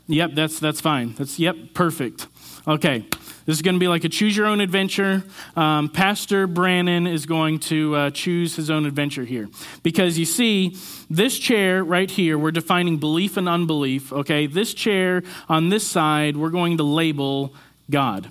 Yep, 0.07 0.31
that's, 0.35 0.59
that's 0.59 0.81
fine. 0.81 1.15
That's, 1.15 1.39
yep, 1.39 1.57
perfect. 1.75 2.27
Okay, 2.67 3.05
this 3.47 3.57
is 3.57 3.63
going 3.63 3.75
to 3.75 3.81
be 3.81 3.89
like 3.89 4.05
a 4.05 4.09
choose 4.09 4.37
your 4.37 4.47
own 4.47 4.61
adventure. 4.61 5.25
Um, 5.57 5.89
Pastor 5.89 6.47
Brannon 6.47 7.07
is 7.07 7.27
going 7.27 7.59
to 7.61 7.97
uh, 7.97 8.11
choose 8.11 8.57
his 8.57 8.71
own 8.71 8.87
adventure 8.87 9.25
here. 9.25 9.49
Because 9.83 10.19
you 10.19 10.25
see, 10.25 10.77
this 11.09 11.39
chair 11.39 11.83
right 11.83 12.11
here, 12.11 12.39
we're 12.39 12.51
defining 12.51 12.99
belief 12.99 13.37
and 13.37 13.49
unbelief. 13.49 14.13
Okay, 14.13 14.47
this 14.47 14.75
chair 14.75 15.23
on 15.49 15.69
this 15.69 15.87
side, 15.87 16.37
we're 16.37 16.51
going 16.51 16.77
to 16.77 16.85
label 16.85 17.55
God. 17.91 18.29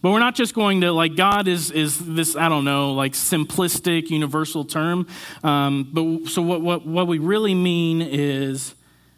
But 0.00 0.12
we're 0.12 0.20
not 0.20 0.36
just 0.36 0.54
going 0.54 0.82
to, 0.82 0.92
like, 0.92 1.16
God 1.16 1.48
is, 1.48 1.70
is 1.70 1.98
this, 1.98 2.36
I 2.36 2.48
don't 2.48 2.64
know, 2.64 2.92
like 2.92 3.12
simplistic, 3.14 4.10
universal 4.10 4.64
term. 4.64 5.08
Um, 5.42 5.88
but 5.92 6.28
so 6.30 6.40
what, 6.40 6.60
what, 6.60 6.86
what 6.86 7.06
we 7.06 7.18
really 7.18 7.54
mean 7.54 8.00
is 8.00 8.74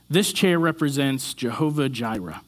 this 0.09 0.33
chair 0.33 0.59
represents 0.59 1.35
Jehovah 1.35 1.89
Jireh. 1.89 2.41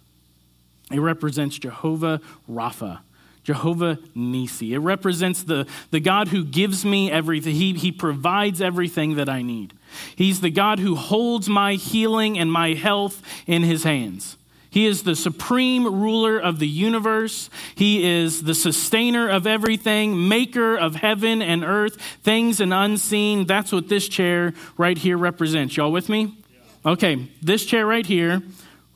It 0.91 1.01
represents 1.01 1.59
Jehovah 1.59 2.21
Rapha, 2.49 3.01
Jehovah 3.43 3.99
Nisi. 4.15 4.75
It 4.75 4.79
represents 4.79 5.43
the, 5.43 5.67
the 5.91 6.01
God 6.01 6.29
who 6.29 6.45
gives 6.45 6.85
me 6.85 7.11
everything. 7.11 7.55
He, 7.55 7.75
he 7.75 7.93
provides 7.93 8.61
everything 8.61 9.17
that 9.17 9.29
I 9.29 9.43
need. 9.43 9.73
He's 10.15 10.41
the 10.41 10.51
God 10.51 10.79
who 10.79 10.95
holds 10.95 11.49
my 11.49 11.75
healing 11.75 12.39
and 12.39 12.53
my 12.53 12.75
health 12.75 13.23
in 13.47 13.63
his 13.63 13.83
hands. 13.83 14.37
He 14.69 14.85
is 14.85 15.05
the 15.05 15.17
supreme 15.17 15.87
ruler 15.87 16.39
of 16.39 16.59
the 16.59 16.69
universe. 16.69 17.49
He 17.75 18.05
is 18.05 18.43
the 18.43 18.55
sustainer 18.55 19.27
of 19.27 19.47
everything, 19.47 20.29
maker 20.29 20.77
of 20.77 20.97
heaven 20.97 21.41
and 21.41 21.65
earth, 21.65 22.01
things 22.23 22.61
and 22.61 22.75
unseen. 22.75 23.47
That's 23.47 23.73
what 23.73 23.89
this 23.89 24.07
chair 24.07 24.53
right 24.77 24.99
here 24.99 25.17
represents. 25.17 25.77
Y'all 25.77 25.91
with 25.91 26.11
me? 26.11 26.37
Okay, 26.85 27.27
this 27.41 27.65
chair 27.65 27.87
right 27.87 28.05
here 28.05 28.43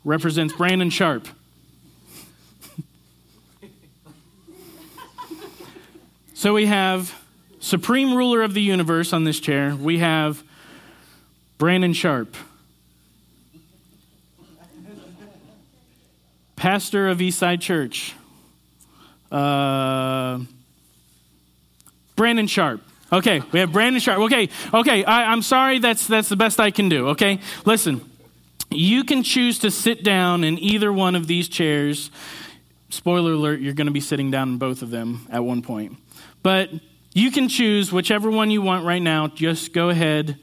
represents 0.04 0.54
Brandon 0.54 0.90
Sharp. 0.90 1.26
So 6.40 6.54
we 6.54 6.64
have 6.64 7.14
supreme 7.58 8.16
ruler 8.16 8.40
of 8.40 8.54
the 8.54 8.62
universe 8.62 9.12
on 9.12 9.24
this 9.24 9.38
chair. 9.38 9.76
We 9.76 9.98
have 9.98 10.42
Brandon 11.58 11.92
Sharp. 11.92 12.34
Pastor 16.56 17.10
of 17.10 17.18
Eastside 17.18 17.60
Church. 17.60 18.14
Uh, 19.30 20.38
Brandon 22.16 22.46
Sharp. 22.46 22.80
Okay, 23.12 23.42
we 23.52 23.60
have 23.60 23.70
Brandon 23.70 24.00
Sharp. 24.00 24.20
Okay, 24.20 24.48
okay, 24.72 25.04
I, 25.04 25.34
am 25.34 25.42
sorry, 25.42 25.78
that's, 25.78 26.06
that's 26.06 26.30
the 26.30 26.36
best 26.36 26.58
I 26.58 26.70
can 26.70 26.88
do, 26.88 27.08
okay? 27.08 27.38
Listen, 27.66 28.00
you 28.70 29.04
can 29.04 29.22
choose 29.22 29.58
to 29.58 29.70
sit 29.70 30.02
down 30.02 30.42
in 30.42 30.58
either 30.58 30.90
one 30.90 31.16
of 31.16 31.26
these 31.26 31.50
chairs. 31.50 32.10
Spoiler 32.88 33.32
alert, 33.32 33.60
you're 33.60 33.74
going 33.74 33.88
to 33.88 33.92
be 33.92 34.00
sitting 34.00 34.30
down 34.30 34.48
in 34.48 34.56
both 34.56 34.80
of 34.80 34.88
them 34.88 35.26
at 35.30 35.44
one 35.44 35.60
point. 35.60 35.98
But 36.42 36.70
you 37.12 37.30
can 37.30 37.48
choose 37.48 37.92
whichever 37.92 38.30
one 38.30 38.50
you 38.50 38.62
want 38.62 38.84
right 38.84 39.02
now. 39.02 39.28
Just 39.28 39.72
go 39.72 39.88
ahead. 39.88 40.38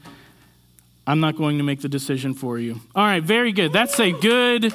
I'm 1.06 1.20
not 1.20 1.36
going 1.36 1.56
to 1.56 1.64
make 1.64 1.80
the 1.80 1.88
decision 1.88 2.34
for 2.34 2.58
you. 2.58 2.80
All 2.94 3.04
right, 3.04 3.22
very 3.22 3.50
good. 3.52 3.72
That's 3.72 3.98
a 3.98 4.12
good 4.12 4.74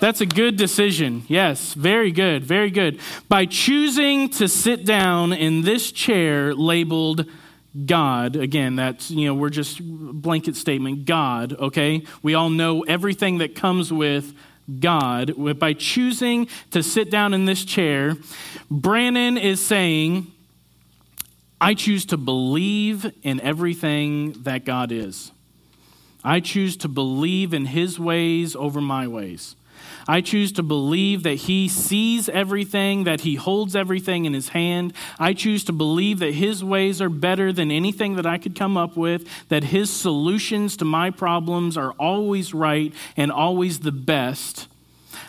that's 0.00 0.20
a 0.20 0.26
good 0.26 0.56
decision. 0.56 1.24
Yes, 1.26 1.74
very 1.74 2.12
good. 2.12 2.44
Very 2.44 2.70
good. 2.70 3.00
By 3.28 3.46
choosing 3.46 4.28
to 4.30 4.46
sit 4.46 4.84
down 4.84 5.32
in 5.32 5.62
this 5.62 5.90
chair 5.90 6.54
labeled 6.54 7.26
God, 7.86 8.36
again, 8.36 8.76
that's, 8.76 9.10
you 9.10 9.26
know, 9.26 9.34
we're 9.34 9.48
just 9.48 9.80
blanket 9.82 10.56
statement, 10.56 11.04
God, 11.04 11.54
okay? 11.54 12.04
We 12.22 12.34
all 12.34 12.50
know 12.50 12.82
everything 12.82 13.38
that 13.38 13.54
comes 13.56 13.92
with 13.92 14.34
God. 14.78 15.34
By 15.58 15.72
choosing 15.72 16.48
to 16.70 16.82
sit 16.82 17.10
down 17.10 17.34
in 17.34 17.44
this 17.44 17.64
chair, 17.64 18.16
Brannon 18.70 19.36
is 19.36 19.64
saying, 19.64 20.30
I 21.62 21.74
choose 21.74 22.04
to 22.06 22.16
believe 22.16 23.12
in 23.22 23.40
everything 23.40 24.32
that 24.42 24.64
God 24.64 24.90
is. 24.90 25.30
I 26.24 26.40
choose 26.40 26.76
to 26.78 26.88
believe 26.88 27.54
in 27.54 27.66
his 27.66 28.00
ways 28.00 28.56
over 28.56 28.80
my 28.80 29.06
ways. 29.06 29.54
I 30.08 30.22
choose 30.22 30.50
to 30.54 30.64
believe 30.64 31.22
that 31.22 31.34
he 31.34 31.68
sees 31.68 32.28
everything, 32.28 33.04
that 33.04 33.20
he 33.20 33.36
holds 33.36 33.76
everything 33.76 34.24
in 34.24 34.32
his 34.32 34.48
hand. 34.48 34.92
I 35.20 35.34
choose 35.34 35.62
to 35.66 35.72
believe 35.72 36.18
that 36.18 36.34
his 36.34 36.64
ways 36.64 37.00
are 37.00 37.08
better 37.08 37.52
than 37.52 37.70
anything 37.70 38.16
that 38.16 38.26
I 38.26 38.38
could 38.38 38.56
come 38.56 38.76
up 38.76 38.96
with, 38.96 39.24
that 39.48 39.62
his 39.62 39.88
solutions 39.88 40.76
to 40.78 40.84
my 40.84 41.10
problems 41.10 41.76
are 41.76 41.92
always 41.92 42.52
right 42.52 42.92
and 43.16 43.30
always 43.30 43.78
the 43.78 43.92
best. 43.92 44.66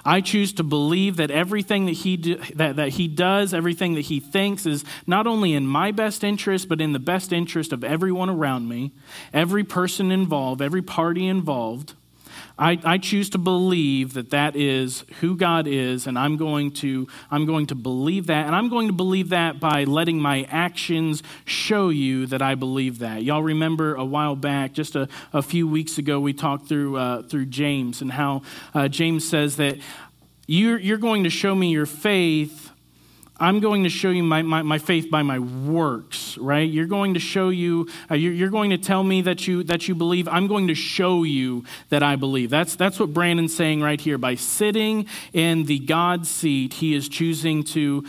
I 0.05 0.21
choose 0.21 0.53
to 0.53 0.63
believe 0.63 1.17
that 1.17 1.31
everything 1.31 1.85
that 1.85 1.93
he, 1.93 2.17
do, 2.17 2.35
that, 2.55 2.75
that 2.75 2.89
he 2.89 3.07
does, 3.07 3.53
everything 3.53 3.93
that 3.93 4.01
he 4.01 4.19
thinks 4.19 4.65
is 4.65 4.83
not 5.07 5.27
only 5.27 5.53
in 5.53 5.65
my 5.65 5.91
best 5.91 6.23
interest, 6.23 6.67
but 6.67 6.81
in 6.81 6.91
the 6.91 6.99
best 6.99 7.31
interest 7.31 7.71
of 7.71 7.83
everyone 7.83 8.29
around 8.29 8.67
me, 8.67 8.91
every 9.33 9.63
person 9.63 10.11
involved, 10.11 10.61
every 10.61 10.81
party 10.81 11.25
involved. 11.27 11.93
I, 12.57 12.79
I 12.83 12.97
choose 12.99 13.31
to 13.31 13.39
believe 13.39 14.13
that 14.13 14.29
that 14.29 14.55
is 14.55 15.05
who 15.21 15.35
God 15.35 15.65
is, 15.67 16.05
and 16.05 16.19
I'm 16.19 16.37
going 16.37 16.71
to 16.73 17.07
I'm 17.31 17.45
going 17.45 17.67
to 17.67 17.75
believe 17.75 18.27
that, 18.27 18.45
and 18.45 18.55
I'm 18.55 18.69
going 18.69 18.87
to 18.87 18.93
believe 18.93 19.29
that 19.29 19.59
by 19.59 19.85
letting 19.85 20.19
my 20.19 20.47
actions 20.49 21.23
show 21.45 21.89
you 21.89 22.27
that 22.27 22.41
I 22.41 22.55
believe 22.55 22.99
that. 22.99 23.23
Y'all 23.23 23.41
remember 23.41 23.95
a 23.95 24.05
while 24.05 24.35
back, 24.35 24.73
just 24.73 24.95
a, 24.95 25.07
a 25.33 25.41
few 25.41 25.67
weeks 25.67 25.97
ago, 25.97 26.19
we 26.19 26.33
talked 26.33 26.67
through 26.67 26.97
uh, 26.97 27.23
through 27.23 27.47
James 27.47 28.01
and 28.01 28.11
how 28.11 28.43
uh, 28.75 28.87
James 28.87 29.27
says 29.27 29.55
that 29.57 29.79
you're, 30.45 30.77
you're 30.77 30.97
going 30.97 31.23
to 31.23 31.29
show 31.29 31.55
me 31.55 31.71
your 31.71 31.85
faith 31.85 32.62
I'm 33.43 33.59
going 33.59 33.83
to 33.83 33.89
show 33.89 34.09
you 34.09 34.23
my, 34.23 34.41
my, 34.41 34.61
my, 34.61 34.77
faith 34.77 35.11
by 35.11 35.21
my 35.21 35.37
works, 35.37 36.37
right? 36.37 36.61
You're 36.61 36.85
going 36.85 37.15
to 37.15 37.19
show 37.19 37.49
you, 37.49 37.89
uh, 38.09 38.15
you're, 38.15 38.31
you're, 38.31 38.49
going 38.49 38.69
to 38.69 38.77
tell 38.77 39.03
me 39.03 39.21
that 39.23 39.45
you, 39.49 39.63
that 39.65 39.85
you 39.89 39.95
believe. 39.95 40.29
I'm 40.29 40.47
going 40.47 40.69
to 40.69 40.75
show 40.75 41.23
you 41.23 41.65
that 41.89 42.01
I 42.03 42.15
believe. 42.15 42.49
That's, 42.49 42.77
that's 42.77 43.01
what 43.01 43.13
Brandon's 43.13 43.53
saying 43.53 43.81
right 43.81 43.99
here. 43.99 44.17
By 44.17 44.35
sitting 44.35 45.07
in 45.33 45.65
the 45.65 45.79
God 45.79 46.25
seat, 46.25 46.75
he 46.75 46.93
is 46.95 47.09
choosing 47.09 47.65
to 47.65 48.05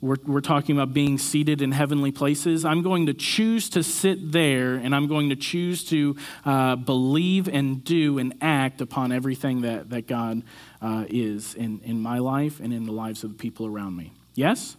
we're, 0.00 0.16
we're 0.24 0.40
talking 0.40 0.74
about 0.78 0.94
being 0.94 1.18
seated 1.18 1.60
in 1.60 1.72
heavenly 1.72 2.10
places. 2.10 2.64
I'm 2.64 2.80
going 2.80 3.04
to 3.04 3.12
choose 3.12 3.68
to 3.70 3.82
sit 3.82 4.32
there 4.32 4.76
and 4.76 4.94
I'm 4.94 5.08
going 5.08 5.28
to 5.28 5.36
choose 5.36 5.84
to 5.90 6.16
uh, 6.46 6.76
believe 6.76 7.48
and 7.48 7.84
do 7.84 8.18
and 8.18 8.32
act 8.40 8.80
upon 8.80 9.12
everything 9.12 9.60
that, 9.60 9.90
that 9.90 10.06
God 10.06 10.42
uh, 10.80 11.04
is 11.10 11.54
in, 11.54 11.80
in 11.80 12.00
my 12.00 12.18
life 12.18 12.60
and 12.60 12.72
in 12.72 12.86
the 12.86 12.92
lives 12.92 13.24
of 13.24 13.32
the 13.32 13.36
people 13.36 13.66
around 13.66 13.94
me. 13.94 14.14
Yes? 14.40 14.76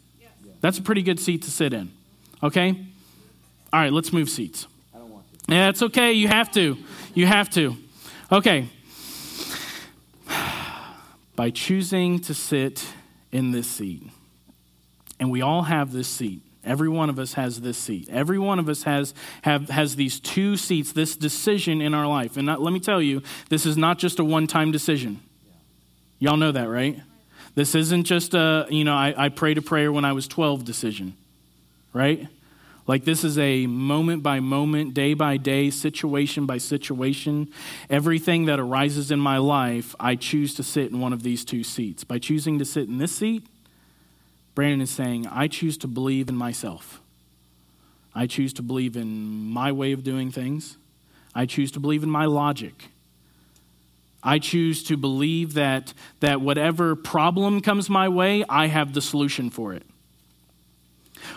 That's 0.60 0.80
a 0.80 0.82
pretty 0.82 1.04
good 1.04 1.20
seat 1.20 1.44
to 1.44 1.52
sit 1.52 1.72
in. 1.72 1.92
Okay? 2.42 2.70
All 3.72 3.80
right, 3.80 3.94
let's 3.94 4.12
move 4.12 4.28
seats. 4.28 4.66
I 4.94 4.98
don't 4.98 5.12
want 5.12 5.24
to. 5.48 5.54
Yeah, 5.54 5.70
it's 5.70 5.84
okay. 5.84 6.14
You 6.14 6.28
have 6.28 6.52
to. 6.54 6.78
You 7.14 7.28
have 7.28 7.48
to. 7.52 7.78
Okay. 8.32 8.68
By 11.36 11.52
choosing 11.52 12.18
to 12.22 12.34
sit 12.34 12.88
in 13.32 13.52
this 13.52 13.68
seat 13.68 14.04
and 15.20 15.30
we 15.30 15.44
all 15.44 15.62
have 15.62 15.92
this 15.92 16.08
seat. 16.08 16.42
Every 16.64 16.90
one 16.90 17.10
of 17.10 17.20
us 17.20 17.34
has 17.34 17.62
this 17.62 17.78
seat. 17.78 18.10
Every 18.10 18.40
one 18.40 18.58
of 18.58 18.68
us 18.68 18.84
has, 18.84 19.14
have, 19.44 19.70
has 19.70 19.96
these 19.96 20.20
two 20.20 20.58
seats, 20.58 20.92
this 20.92 21.16
decision 21.16 21.82
in 21.82 21.94
our 21.94 22.08
life. 22.08 22.36
And 22.38 22.48
not, 22.48 22.62
let 22.62 22.74
me 22.74 22.80
tell 22.80 23.00
you, 23.00 23.22
this 23.50 23.68
is 23.68 23.78
not 23.78 24.00
just 24.00 24.20
a 24.20 24.24
one 24.24 24.48
time 24.48 24.72
decision. 24.72 25.20
Y'all 26.18 26.38
know 26.38 26.52
that, 26.52 26.68
right? 26.68 27.02
This 27.56 27.76
isn't 27.76 28.06
just 28.06 28.34
a, 28.34 28.66
you 28.70 28.84
know, 28.84 28.96
I, 28.96 29.14
I 29.18 29.30
prayed 29.30 29.58
a 29.58 29.62
prayer 29.62 29.92
when 29.92 30.06
I 30.06 30.14
was 30.14 30.28
12 30.28 30.64
decision, 30.64 31.16
right? 31.94 32.28
Like 32.88 33.06
this 33.06 33.24
is 33.24 33.38
a 33.38 33.68
moment 33.68 34.24
by 34.24 34.40
moment, 34.40 34.94
day 34.94 35.14
by 35.14 35.38
day, 35.38 35.70
situation 35.70 36.46
by 36.46 36.58
situation. 36.58 37.50
Everything 37.90 38.46
that 38.46 38.60
arises 38.60 39.12
in 39.12 39.20
my 39.20 39.38
life, 39.38 39.96
I 40.00 40.16
choose 40.16 40.56
to 40.56 40.64
sit 40.64 40.92
in 40.92 41.00
one 41.00 41.14
of 41.14 41.24
these 41.24 41.46
two 41.46 41.64
seats. 41.64 42.04
By 42.04 42.20
choosing 42.20 42.58
to 42.60 42.66
sit 42.66 42.88
in 42.88 42.98
this 42.98 43.16
seat, 43.16 43.46
Brandon 44.56 44.82
is 44.82 44.90
saying, 44.90 45.28
I 45.28 45.48
choose 45.48 45.78
to 45.80 45.88
believe 45.88 46.28
in 46.28 46.36
myself. 46.36 47.02
I 48.14 48.28
choose 48.28 48.52
to 48.54 48.62
believe 48.62 48.98
in 48.98 49.50
my 49.50 49.72
way 49.72 49.92
of 49.92 50.04
doing 50.04 50.32
things. 50.32 50.78
I 51.34 51.46
choose 51.46 51.72
to 51.72 51.80
believe 51.80 52.04
in 52.04 52.10
my 52.10 52.26
logic. 52.26 52.90
I 54.24 54.40
choose 54.40 54.84
to 54.84 54.98
believe 54.98 55.54
that, 55.56 55.94
that 56.20 56.42
whatever 56.42 56.96
problem 56.96 57.62
comes 57.62 57.90
my 57.90 58.10
way, 58.10 58.44
I 58.48 58.68
have 58.68 58.94
the 58.94 59.02
solution 59.02 59.50
for 59.50 59.74
it. 59.74 59.84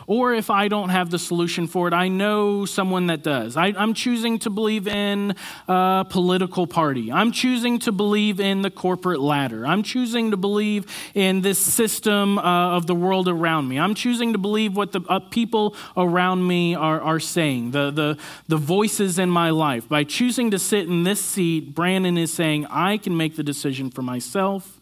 Or 0.06 0.34
if 0.34 0.50
I 0.50 0.68
don't 0.68 0.90
have 0.90 1.10
the 1.10 1.18
solution 1.18 1.66
for 1.66 1.88
it, 1.88 1.94
I 1.94 2.08
know 2.08 2.64
someone 2.64 3.06
that 3.08 3.22
does. 3.22 3.56
I, 3.56 3.68
am 3.68 3.94
choosing 3.94 4.38
to 4.40 4.50
believe 4.50 4.86
in 4.86 5.34
a 5.68 6.06
political 6.08 6.66
party. 6.66 7.10
I'm 7.12 7.32
choosing 7.32 7.78
to 7.80 7.92
believe 7.92 8.40
in 8.40 8.62
the 8.62 8.70
corporate 8.70 9.20
ladder. 9.20 9.66
I'm 9.66 9.82
choosing 9.82 10.30
to 10.30 10.36
believe 10.36 10.86
in 11.14 11.40
this 11.40 11.58
system 11.58 12.38
uh, 12.38 12.76
of 12.76 12.86
the 12.86 12.94
world 12.94 13.28
around 13.28 13.68
me. 13.68 13.78
I'm 13.78 13.94
choosing 13.94 14.32
to 14.32 14.38
believe 14.38 14.76
what 14.76 14.92
the 14.92 15.00
uh, 15.08 15.20
people 15.20 15.76
around 15.96 16.46
me 16.46 16.74
are, 16.74 17.00
are 17.00 17.20
saying, 17.20 17.72
the, 17.72 17.90
the, 17.90 18.18
the 18.48 18.56
voices 18.56 19.18
in 19.18 19.30
my 19.30 19.50
life. 19.50 19.88
By 19.88 20.04
choosing 20.04 20.50
to 20.50 20.58
sit 20.58 20.86
in 20.86 21.04
this 21.04 21.20
seat, 21.20 21.74
Brandon 21.74 22.18
is 22.18 22.32
saying, 22.32 22.66
I 22.66 22.98
can 22.98 23.16
make 23.16 23.36
the 23.36 23.42
decision 23.42 23.90
for 23.90 24.02
myself. 24.02 24.80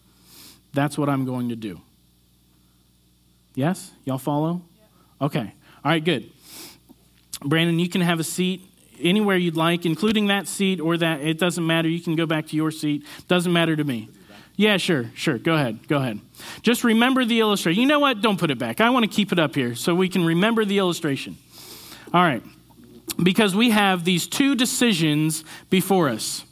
That's 0.73 0.97
what 0.97 1.09
I'm 1.09 1.25
going 1.25 1.49
to 1.49 1.55
do. 1.55 1.81
Yes? 3.55 3.91
Y'all 4.05 4.17
follow? 4.17 4.63
Okay. 5.23 5.53
All 5.85 5.91
right, 5.91 6.03
good. 6.03 6.29
Brandon, 7.45 7.79
you 7.79 7.87
can 7.87 8.01
have 8.01 8.19
a 8.19 8.25
seat 8.25 8.61
anywhere 9.01 9.37
you'd 9.37 9.55
like, 9.55 9.85
including 9.85 10.27
that 10.27 10.49
seat 10.49 10.81
or 10.81 10.97
that. 10.97 11.21
It 11.21 11.39
doesn't 11.39 11.65
matter. 11.65 11.87
You 11.87 12.01
can 12.01 12.17
go 12.17 12.25
back 12.25 12.47
to 12.47 12.57
your 12.57 12.71
seat. 12.71 13.05
Doesn't 13.29 13.51
matter 13.51 13.73
to 13.75 13.83
me. 13.85 14.09
Yeah, 14.57 14.75
sure, 14.75 15.09
sure. 15.15 15.37
Go 15.37 15.55
ahead. 15.55 15.87
Go 15.87 15.97
ahead. 15.97 16.19
Just 16.61 16.83
remember 16.83 17.23
the 17.23 17.39
illustration. 17.39 17.81
You 17.81 17.87
know 17.87 17.99
what? 17.99 18.21
Don't 18.21 18.37
put 18.37 18.51
it 18.51 18.59
back. 18.59 18.81
I 18.81 18.89
want 18.89 19.03
to 19.03 19.09
keep 19.09 19.31
it 19.31 19.39
up 19.39 19.55
here 19.55 19.75
so 19.75 19.95
we 19.95 20.09
can 20.09 20.25
remember 20.25 20.65
the 20.65 20.77
illustration. 20.77 21.37
All 22.13 22.21
right. 22.21 22.43
Because 23.21 23.55
we 23.55 23.69
have 23.69 24.03
these 24.03 24.27
two 24.27 24.55
decisions 24.55 25.45
before 25.69 26.09
us. 26.09 26.43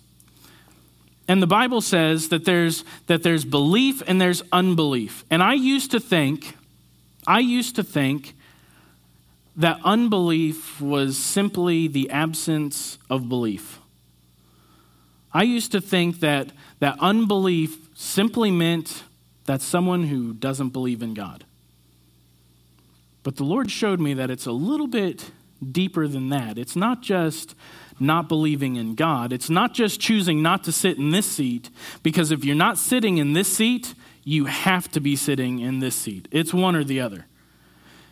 And 1.27 1.41
the 1.41 1.47
Bible 1.47 1.81
says 1.81 2.29
that 2.29 2.45
there's 2.45 2.83
that 3.07 3.21
there's 3.21 3.45
belief 3.45 4.01
and 4.07 4.19
there's 4.19 4.43
unbelief. 4.51 5.25
And 5.29 5.43
I 5.43 5.53
used 5.53 5.91
to 5.91 5.99
think 5.99 6.55
I 7.27 7.39
used 7.39 7.75
to 7.75 7.83
think 7.83 8.33
that 9.55 9.79
unbelief 9.83 10.79
was 10.79 11.17
simply 11.17 11.87
the 11.87 12.09
absence 12.09 12.97
of 13.09 13.27
belief. 13.27 13.79
I 15.33 15.43
used 15.43 15.71
to 15.73 15.81
think 15.81 16.19
that, 16.19 16.51
that 16.79 16.97
unbelief 16.99 17.89
simply 17.95 18.51
meant 18.51 19.03
that 19.45 19.61
someone 19.61 20.07
who 20.07 20.33
doesn't 20.33 20.69
believe 20.69 21.01
in 21.01 21.13
God. 21.13 21.43
But 23.23 23.35
the 23.35 23.43
Lord 23.43 23.69
showed 23.69 23.99
me 23.99 24.13
that 24.15 24.29
it's 24.29 24.45
a 24.45 24.51
little 24.51 24.87
bit 24.87 25.31
deeper 25.71 26.07
than 26.07 26.29
that. 26.29 26.57
It's 26.57 26.75
not 26.75 27.01
just 27.01 27.55
not 27.99 28.27
believing 28.27 28.77
in 28.77 28.95
God, 28.95 29.31
it's 29.31 29.49
not 29.49 29.75
just 29.75 29.99
choosing 29.99 30.41
not 30.41 30.63
to 30.63 30.71
sit 30.71 30.97
in 30.97 31.11
this 31.11 31.27
seat, 31.27 31.69
because 32.01 32.31
if 32.31 32.43
you're 32.43 32.55
not 32.55 32.79
sitting 32.79 33.19
in 33.19 33.33
this 33.33 33.55
seat, 33.55 33.93
you 34.23 34.45
have 34.45 34.89
to 34.91 34.99
be 34.99 35.15
sitting 35.15 35.59
in 35.59 35.79
this 35.79 35.95
seat. 35.95 36.27
It's 36.31 36.51
one 36.51 36.75
or 36.75 36.83
the 36.83 36.99
other. 36.99 37.27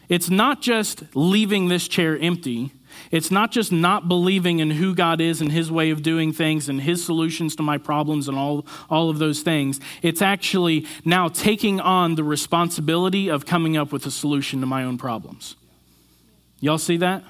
It's 0.09 0.29
not 0.29 0.61
just 0.61 1.03
leaving 1.15 1.67
this 1.67 1.87
chair 1.87 2.17
empty. 2.17 2.71
It's 3.11 3.31
not 3.31 3.51
just 3.51 3.71
not 3.71 4.07
believing 4.07 4.59
in 4.59 4.71
who 4.71 4.95
God 4.95 5.21
is 5.21 5.39
and 5.39 5.51
his 5.51 5.71
way 5.71 5.91
of 5.91 6.01
doing 6.01 6.33
things 6.33 6.67
and 6.67 6.81
his 6.81 7.05
solutions 7.05 7.55
to 7.57 7.63
my 7.63 7.77
problems 7.77 8.27
and 8.27 8.37
all, 8.37 8.65
all 8.89 9.09
of 9.09 9.19
those 9.19 9.41
things. 9.41 9.79
It's 10.01 10.21
actually 10.21 10.87
now 11.05 11.27
taking 11.27 11.79
on 11.79 12.15
the 12.15 12.23
responsibility 12.23 13.29
of 13.29 13.45
coming 13.45 13.77
up 13.77 13.91
with 13.91 14.05
a 14.05 14.11
solution 14.11 14.59
to 14.61 14.65
my 14.65 14.83
own 14.83 14.97
problems. 14.97 15.55
Y'all 16.59 16.79
see 16.79 16.97
that? 16.97 17.23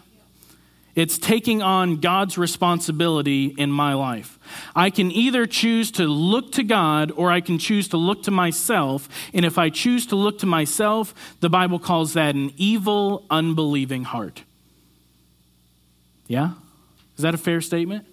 It's 1.00 1.18
taking 1.18 1.62
on 1.62 2.02
God's 2.02 2.38
responsibility 2.38 3.56
in 3.58 3.72
my 3.72 3.94
life. 3.94 4.38
I 4.76 4.90
can 4.90 5.14
either 5.14 5.46
choose 5.46 5.92
to 5.92 6.04
look 6.04 6.52
to 6.52 6.64
God 6.64 7.14
or 7.16 7.32
I 7.32 7.40
can 7.40 7.58
choose 7.58 7.88
to 7.90 7.98
look 7.98 8.24
to 8.24 8.32
myself. 8.32 9.08
And 9.34 9.46
if 9.46 9.58
I 9.58 9.70
choose 9.70 10.06
to 10.08 10.18
look 10.18 10.40
to 10.40 10.46
myself, 10.46 11.14
the 11.40 11.50
Bible 11.50 11.80
calls 11.80 12.16
that 12.16 12.36
an 12.36 12.52
evil, 12.58 13.26
unbelieving 13.30 14.04
heart. 14.04 14.44
Yeah? 16.28 16.56
Is 17.16 17.22
that 17.22 17.34
a 17.34 17.38
fair 17.38 17.62
statement? 17.62 18.06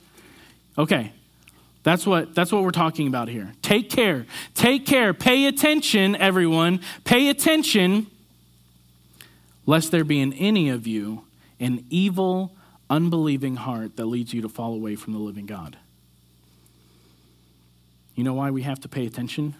Okay. 0.78 1.12
That's 1.82 2.06
what, 2.06 2.36
that's 2.36 2.52
what 2.52 2.62
we're 2.62 2.70
talking 2.70 3.08
about 3.08 3.26
here. 3.26 3.52
Take 3.62 3.90
care. 3.90 4.26
Take 4.54 4.86
care. 4.86 5.12
Pay 5.12 5.46
attention, 5.46 6.14
everyone. 6.14 6.78
Pay 7.02 7.30
attention, 7.30 8.06
lest 9.66 9.90
there 9.90 10.04
be 10.04 10.20
in 10.20 10.32
any 10.34 10.68
of 10.68 10.86
you 10.86 11.24
an 11.58 11.84
evil, 11.90 12.55
unbelieving 12.88 13.56
heart 13.56 13.96
that 13.96 14.06
leads 14.06 14.32
you 14.32 14.42
to 14.42 14.48
fall 14.48 14.74
away 14.74 14.96
from 14.96 15.12
the 15.12 15.18
living 15.18 15.46
God. 15.46 15.76
You 18.14 18.24
know 18.24 18.34
why 18.34 18.50
we 18.50 18.62
have 18.62 18.80
to 18.80 18.88
pay 18.88 19.06
attention? 19.06 19.54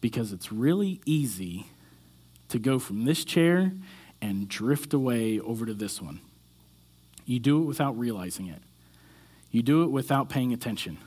Because 0.00 0.32
it's 0.32 0.50
really 0.50 1.00
easy 1.04 1.66
to 2.48 2.58
go 2.58 2.78
from 2.78 3.04
this 3.04 3.24
chair 3.24 3.72
and 4.20 4.48
drift 4.48 4.92
away 4.92 5.38
over 5.40 5.64
to 5.66 5.74
this 5.74 6.02
one. 6.02 6.20
You 7.24 7.38
do 7.38 7.62
it 7.62 7.66
without 7.66 7.98
realizing 7.98 8.48
it, 8.48 8.62
you 9.50 9.62
do 9.62 9.84
it 9.84 9.90
without 9.90 10.28
paying 10.28 10.52
attention. 10.52 10.98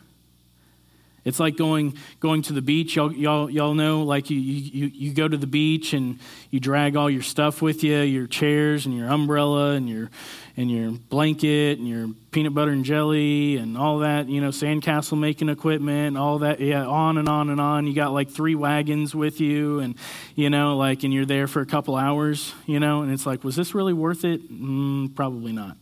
It's 1.26 1.40
like 1.40 1.56
going 1.56 1.98
going 2.20 2.42
to 2.44 2.54
the 2.54 2.62
beach. 2.62 2.98
Y'all, 2.98 3.12
y'all, 3.12 3.50
y'all 3.50 3.74
know, 3.74 4.04
like 4.04 4.30
you, 4.30 4.38
you, 4.40 4.88
you 4.94 5.14
go 5.14 5.28
to 5.28 5.38
the 5.38 5.48
beach 5.48 5.94
and 5.94 6.20
you 6.50 6.60
drag 6.60 6.98
all 6.98 7.10
your 7.10 7.22
stuff 7.22 7.62
with 7.62 7.84
you, 7.84 8.00
your 8.00 8.28
chairs 8.28 8.86
and 8.86 8.96
your 8.96 9.10
umbrella 9.10 9.72
and 9.72 9.90
your 9.90 10.10
and 10.58 10.70
your 10.70 10.92
blanket 10.92 11.80
and 11.80 11.88
your 11.88 12.10
peanut 12.32 12.54
butter 12.54 12.72
and 12.72 12.84
jelly 12.84 13.56
and 13.56 13.78
all 13.78 14.00
that, 14.00 14.28
you 14.28 14.42
know, 14.42 14.50
sandcastle 14.50 15.18
making 15.18 15.48
equipment 15.48 16.18
all 16.18 16.40
that. 16.40 16.60
Yeah, 16.60 16.86
on 16.86 17.18
and 17.18 17.30
on 17.30 17.50
and 17.50 17.62
on. 17.62 17.88
You 17.88 17.96
got 17.96 18.12
like 18.12 18.30
three 18.30 18.56
wagons 18.56 19.16
with 19.16 19.40
you 19.40 19.80
and, 19.80 19.96
you 20.36 20.50
know, 20.50 20.76
like, 20.76 21.04
and 21.04 21.14
you're 21.14 21.26
there 21.26 21.48
for 21.48 21.62
a 21.62 21.66
couple 21.66 21.96
hours, 21.96 22.54
you 22.66 22.80
know, 22.80 23.02
and 23.02 23.12
it's 23.12 23.26
like, 23.26 23.44
was 23.46 23.56
this 23.56 23.74
really 23.74 23.94
worth 23.94 24.26
it? 24.26 24.52
Mm, 24.52 25.16
probably 25.16 25.54
not. 25.54 25.78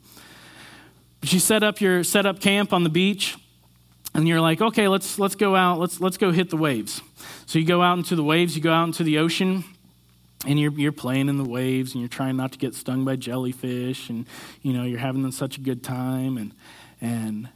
But 1.20 1.34
you 1.34 1.40
set 1.40 1.64
up 1.64 1.82
your 1.82 2.04
set 2.04 2.26
up 2.26 2.40
camp 2.40 2.74
on 2.74 2.84
the 2.84 2.90
beach 2.90 3.38
and 4.14 4.28
you're 4.28 4.42
like, 4.42 4.62
okay, 4.62 4.88
let's 4.88 5.18
let's 5.18 5.36
go 5.36 5.56
out, 5.56 5.80
let's 5.80 6.02
let's 6.02 6.18
go 6.18 6.32
hit 6.32 6.50
the 6.50 6.58
waves. 6.58 7.02
So 7.46 7.60
you 7.60 7.66
go 7.66 7.82
out 7.82 7.98
into 7.98 8.16
the 8.16 8.24
waves, 8.24 8.56
you 8.56 8.62
go 8.62 8.74
out 8.74 8.86
into 8.86 9.04
the 9.04 9.18
ocean, 9.20 9.64
and 10.46 10.60
you're 10.60 10.72
you're 10.74 10.92
playing 10.92 11.30
in 11.30 11.38
the 11.38 11.48
waves, 11.48 11.94
and 11.94 12.02
you're 12.02 12.10
trying 12.10 12.36
not 12.36 12.52
to 12.54 12.58
get 12.58 12.76
stung 12.76 13.06
by 13.06 13.16
jellyfish, 13.16 14.10
and 14.10 14.26
you 14.62 14.74
know 14.74 14.84
you're 14.84 15.00
having 15.00 15.30
such 15.32 15.58
a 15.58 15.62
good 15.62 15.84
time, 15.84 16.38
and 16.38 16.54
and 17.00 17.50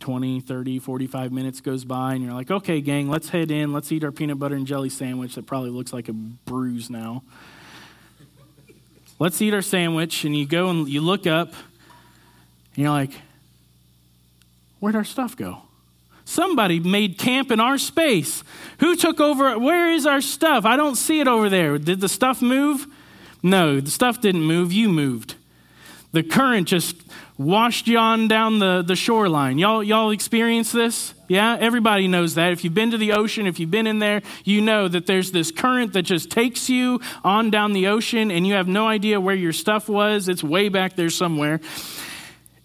20, 0.00 0.40
30, 0.40 0.78
45 0.78 1.32
minutes 1.32 1.60
goes 1.60 1.84
by, 1.84 2.14
and 2.14 2.24
you're 2.24 2.32
like, 2.32 2.50
okay, 2.50 2.80
gang, 2.80 3.08
let's 3.08 3.28
head 3.28 3.50
in, 3.50 3.72
let's 3.72 3.92
eat 3.92 4.02
our 4.02 4.12
peanut 4.12 4.38
butter 4.38 4.54
and 4.54 4.66
jelly 4.66 4.88
sandwich 4.88 5.34
that 5.34 5.46
probably 5.46 5.70
looks 5.70 5.92
like 5.92 6.08
a 6.08 6.12
bruise 6.12 6.88
now. 6.88 7.22
let's 9.18 9.40
eat 9.42 9.52
our 9.52 9.62
sandwich, 9.62 10.24
and 10.24 10.36
you 10.36 10.46
go 10.46 10.70
and 10.70 10.88
you 10.88 11.00
look 11.00 11.26
up, 11.26 11.48
and 11.48 12.84
you're 12.84 12.90
like, 12.90 13.12
where'd 14.78 14.96
our 14.96 15.04
stuff 15.04 15.36
go? 15.36 15.62
Somebody 16.30 16.78
made 16.78 17.18
camp 17.18 17.50
in 17.50 17.58
our 17.58 17.76
space. 17.76 18.44
Who 18.78 18.94
took 18.94 19.18
over? 19.18 19.58
Where 19.58 19.90
is 19.90 20.06
our 20.06 20.20
stuff? 20.20 20.64
I 20.64 20.76
don't 20.76 20.94
see 20.94 21.18
it 21.18 21.26
over 21.26 21.48
there. 21.48 21.76
Did 21.76 22.00
the 22.00 22.08
stuff 22.08 22.40
move? 22.40 22.86
No, 23.42 23.80
the 23.80 23.90
stuff 23.90 24.20
didn't 24.20 24.44
move. 24.44 24.72
You 24.72 24.90
moved. 24.90 25.34
The 26.12 26.22
current 26.22 26.68
just 26.68 26.94
washed 27.36 27.88
you 27.88 27.98
on 27.98 28.28
down 28.28 28.60
the, 28.60 28.84
the 28.86 28.94
shoreline. 28.94 29.58
Y'all, 29.58 29.82
y'all 29.82 30.12
experience 30.12 30.70
this? 30.70 31.14
Yeah, 31.26 31.56
everybody 31.58 32.06
knows 32.06 32.36
that. 32.36 32.52
If 32.52 32.62
you've 32.62 32.74
been 32.74 32.92
to 32.92 32.98
the 32.98 33.14
ocean, 33.14 33.48
if 33.48 33.58
you've 33.58 33.72
been 33.72 33.88
in 33.88 33.98
there, 33.98 34.22
you 34.44 34.60
know 34.60 34.86
that 34.86 35.08
there's 35.08 35.32
this 35.32 35.50
current 35.50 35.94
that 35.94 36.02
just 36.02 36.30
takes 36.30 36.68
you 36.68 37.00
on 37.24 37.50
down 37.50 37.72
the 37.72 37.88
ocean 37.88 38.30
and 38.30 38.46
you 38.46 38.54
have 38.54 38.68
no 38.68 38.86
idea 38.86 39.20
where 39.20 39.34
your 39.34 39.52
stuff 39.52 39.88
was. 39.88 40.28
It's 40.28 40.44
way 40.44 40.68
back 40.68 40.94
there 40.94 41.10
somewhere. 41.10 41.60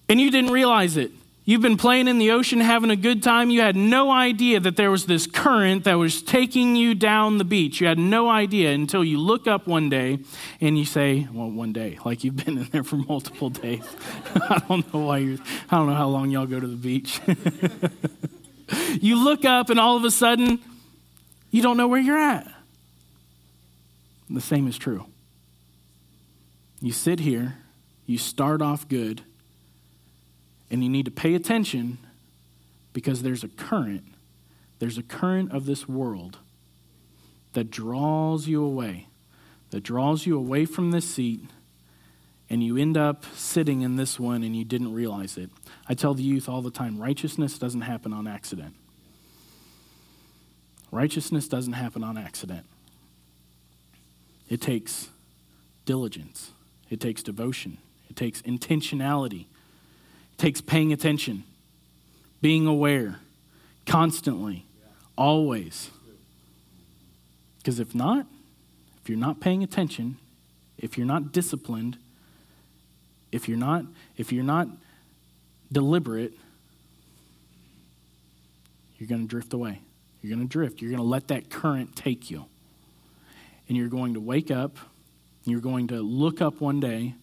And 0.07 0.21
you 0.21 0.29
didn't 0.29 0.51
realize 0.51 0.97
it. 0.97 1.11
You've 1.47 1.61
been 1.61 1.77
playing 1.77 2.07
in 2.07 2.17
the 2.17 2.31
ocean, 2.31 2.59
having 2.59 2.89
a 2.89 2.95
good 2.95 3.21
time. 3.21 3.51
You 3.51 3.61
had 3.61 3.75
no 3.75 4.09
idea 4.09 4.59
that 4.59 4.77
there 4.77 4.89
was 4.89 5.05
this 5.05 5.27
current 5.27 5.83
that 5.83 5.93
was 5.93 6.23
taking 6.23 6.75
you 6.75 6.95
down 6.95 7.37
the 7.37 7.43
beach. 7.43 7.79
You 7.79 7.85
had 7.85 7.99
no 7.99 8.27
idea 8.27 8.71
until 8.71 9.03
you 9.03 9.19
look 9.19 9.45
up 9.45 9.67
one 9.67 9.87
day 9.87 10.17
and 10.59 10.75
you 10.75 10.85
say, 10.85 11.27
well, 11.31 11.51
one 11.51 11.71
day, 11.71 11.99
like 12.03 12.23
you've 12.23 12.35
been 12.35 12.57
in 12.57 12.63
there 12.71 12.83
for 12.83 12.95
multiple 12.95 13.51
days. 13.51 13.83
I 14.35 14.59
don't 14.67 14.91
know 14.91 15.01
why 15.01 15.19
you're, 15.19 15.37
I 15.69 15.77
don't 15.77 15.85
know 15.85 15.93
how 15.93 16.07
long 16.07 16.31
y'all 16.31 16.47
go 16.47 16.59
to 16.59 16.65
the 16.65 16.75
beach. 16.75 17.21
you 18.99 19.23
look 19.23 19.45
up 19.45 19.69
and 19.69 19.79
all 19.79 19.97
of 19.97 20.03
a 20.03 20.11
sudden, 20.11 20.57
you 21.51 21.61
don't 21.61 21.77
know 21.77 21.87
where 21.87 22.01
you're 22.01 22.17
at. 22.17 22.51
The 24.31 24.41
same 24.41 24.67
is 24.67 24.79
true. 24.79 25.05
You 26.81 26.91
sit 26.91 27.19
here, 27.19 27.57
you 28.07 28.17
start 28.17 28.63
off 28.63 28.89
good 28.89 29.21
and 30.75 30.83
you 30.83 30.89
need 30.89 31.05
to 31.05 31.11
pay 31.11 31.35
attention 31.35 31.97
because 32.91 33.21
there's 33.21 33.45
a 33.45 33.47
current. 33.47 34.03
There's 34.79 34.97
a 34.97 35.03
current 35.03 35.53
of 35.53 35.65
this 35.65 35.87
world 35.87 36.39
that 37.53 37.71
draws 37.71 38.49
you 38.49 38.61
away, 38.61 39.07
that 39.69 39.83
draws 39.83 40.25
you 40.25 40.37
away 40.37 40.65
from 40.65 40.91
this 40.91 41.09
seat, 41.09 41.39
and 42.49 42.61
you 42.61 42.75
end 42.75 42.97
up 42.97 43.23
sitting 43.37 43.83
in 43.83 43.95
this 43.95 44.19
one 44.19 44.43
and 44.43 44.53
you 44.53 44.65
didn't 44.65 44.93
realize 44.93 45.37
it. 45.37 45.49
I 45.87 45.93
tell 45.93 46.13
the 46.13 46.23
youth 46.23 46.49
all 46.49 46.61
the 46.61 46.71
time 46.71 46.99
righteousness 46.99 47.57
doesn't 47.57 47.79
happen 47.79 48.11
on 48.11 48.27
accident. 48.27 48.75
Righteousness 50.91 51.47
doesn't 51.47 51.71
happen 51.71 52.03
on 52.03 52.17
accident. 52.17 52.65
It 54.49 54.59
takes 54.59 55.07
diligence, 55.85 56.51
it 56.89 56.99
takes 56.99 57.23
devotion, 57.23 57.77
it 58.09 58.17
takes 58.17 58.41
intentionality 58.41 59.45
takes 60.37 60.61
paying 60.61 60.91
attention, 60.91 61.43
being 62.41 62.67
aware, 62.67 63.19
constantly, 63.85 64.65
always. 65.17 65.89
Because 67.57 67.79
if 67.79 67.95
not, 67.95 68.27
if 69.01 69.09
you're 69.09 69.17
not 69.17 69.39
paying 69.39 69.63
attention, 69.63 70.17
if 70.77 70.97
you're 70.97 71.07
not 71.07 71.31
disciplined, 71.31 71.97
if 73.31 73.47
you're 73.47 73.57
not 73.57 73.85
if 74.17 74.31
you're 74.31 74.43
not 74.43 74.67
deliberate, 75.71 76.33
you're 78.97 79.07
going 79.07 79.21
to 79.21 79.27
drift 79.27 79.53
away. 79.53 79.81
You're 80.21 80.35
going 80.35 80.47
to 80.47 80.51
drift. 80.51 80.81
You're 80.81 80.91
going 80.91 81.01
to 81.01 81.07
let 81.07 81.27
that 81.27 81.49
current 81.49 81.95
take 81.95 82.31
you. 82.31 82.45
And 83.67 83.77
you're 83.77 83.89
going 83.89 84.13
to 84.13 84.19
wake 84.19 84.51
up, 84.51 84.77
you're 85.43 85.59
going 85.59 85.87
to 85.87 86.01
look 86.01 86.41
up 86.41 86.61
one 86.61 86.79
day, 86.79 87.15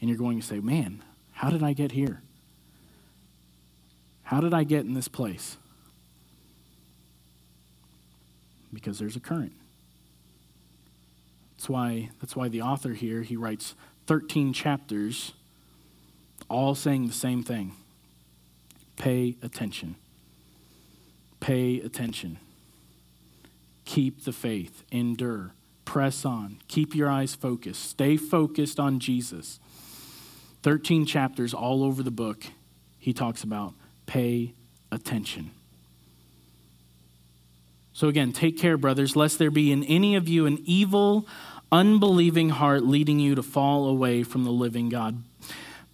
and 0.00 0.08
you're 0.08 0.18
going 0.18 0.40
to 0.40 0.46
say, 0.46 0.60
"Man, 0.60 1.02
how 1.36 1.50
did 1.50 1.62
I 1.62 1.74
get 1.74 1.92
here? 1.92 2.22
How 4.22 4.40
did 4.40 4.54
I 4.54 4.64
get 4.64 4.86
in 4.86 4.94
this 4.94 5.06
place? 5.06 5.58
Because 8.72 8.98
there's 8.98 9.16
a 9.16 9.20
current. 9.20 9.52
That's 11.56 11.68
why, 11.68 12.08
that's 12.20 12.34
why 12.34 12.48
the 12.48 12.62
author 12.62 12.94
here, 12.94 13.20
he 13.20 13.36
writes 13.36 13.74
13 14.06 14.54
chapters, 14.54 15.34
all 16.48 16.74
saying 16.74 17.06
the 17.06 17.12
same 17.12 17.42
thing. 17.42 17.72
Pay 18.96 19.36
attention. 19.42 19.96
Pay 21.38 21.80
attention. 21.80 22.38
Keep 23.84 24.24
the 24.24 24.32
faith. 24.32 24.84
Endure. 24.90 25.52
Press 25.84 26.24
on. 26.24 26.60
Keep 26.66 26.94
your 26.94 27.10
eyes 27.10 27.34
focused. 27.34 27.84
Stay 27.84 28.16
focused 28.16 28.80
on 28.80 29.00
Jesus. 29.00 29.60
13 30.66 31.06
chapters 31.06 31.54
all 31.54 31.84
over 31.84 32.02
the 32.02 32.10
book, 32.10 32.44
he 32.98 33.12
talks 33.12 33.44
about 33.44 33.72
pay 34.06 34.52
attention. 34.90 35.52
So, 37.92 38.08
again, 38.08 38.32
take 38.32 38.58
care, 38.58 38.76
brothers, 38.76 39.14
lest 39.14 39.38
there 39.38 39.52
be 39.52 39.70
in 39.70 39.84
any 39.84 40.16
of 40.16 40.26
you 40.26 40.44
an 40.44 40.58
evil, 40.64 41.28
unbelieving 41.70 42.48
heart 42.48 42.82
leading 42.82 43.20
you 43.20 43.36
to 43.36 43.44
fall 43.44 43.86
away 43.86 44.24
from 44.24 44.42
the 44.42 44.50
living 44.50 44.88
God. 44.88 45.22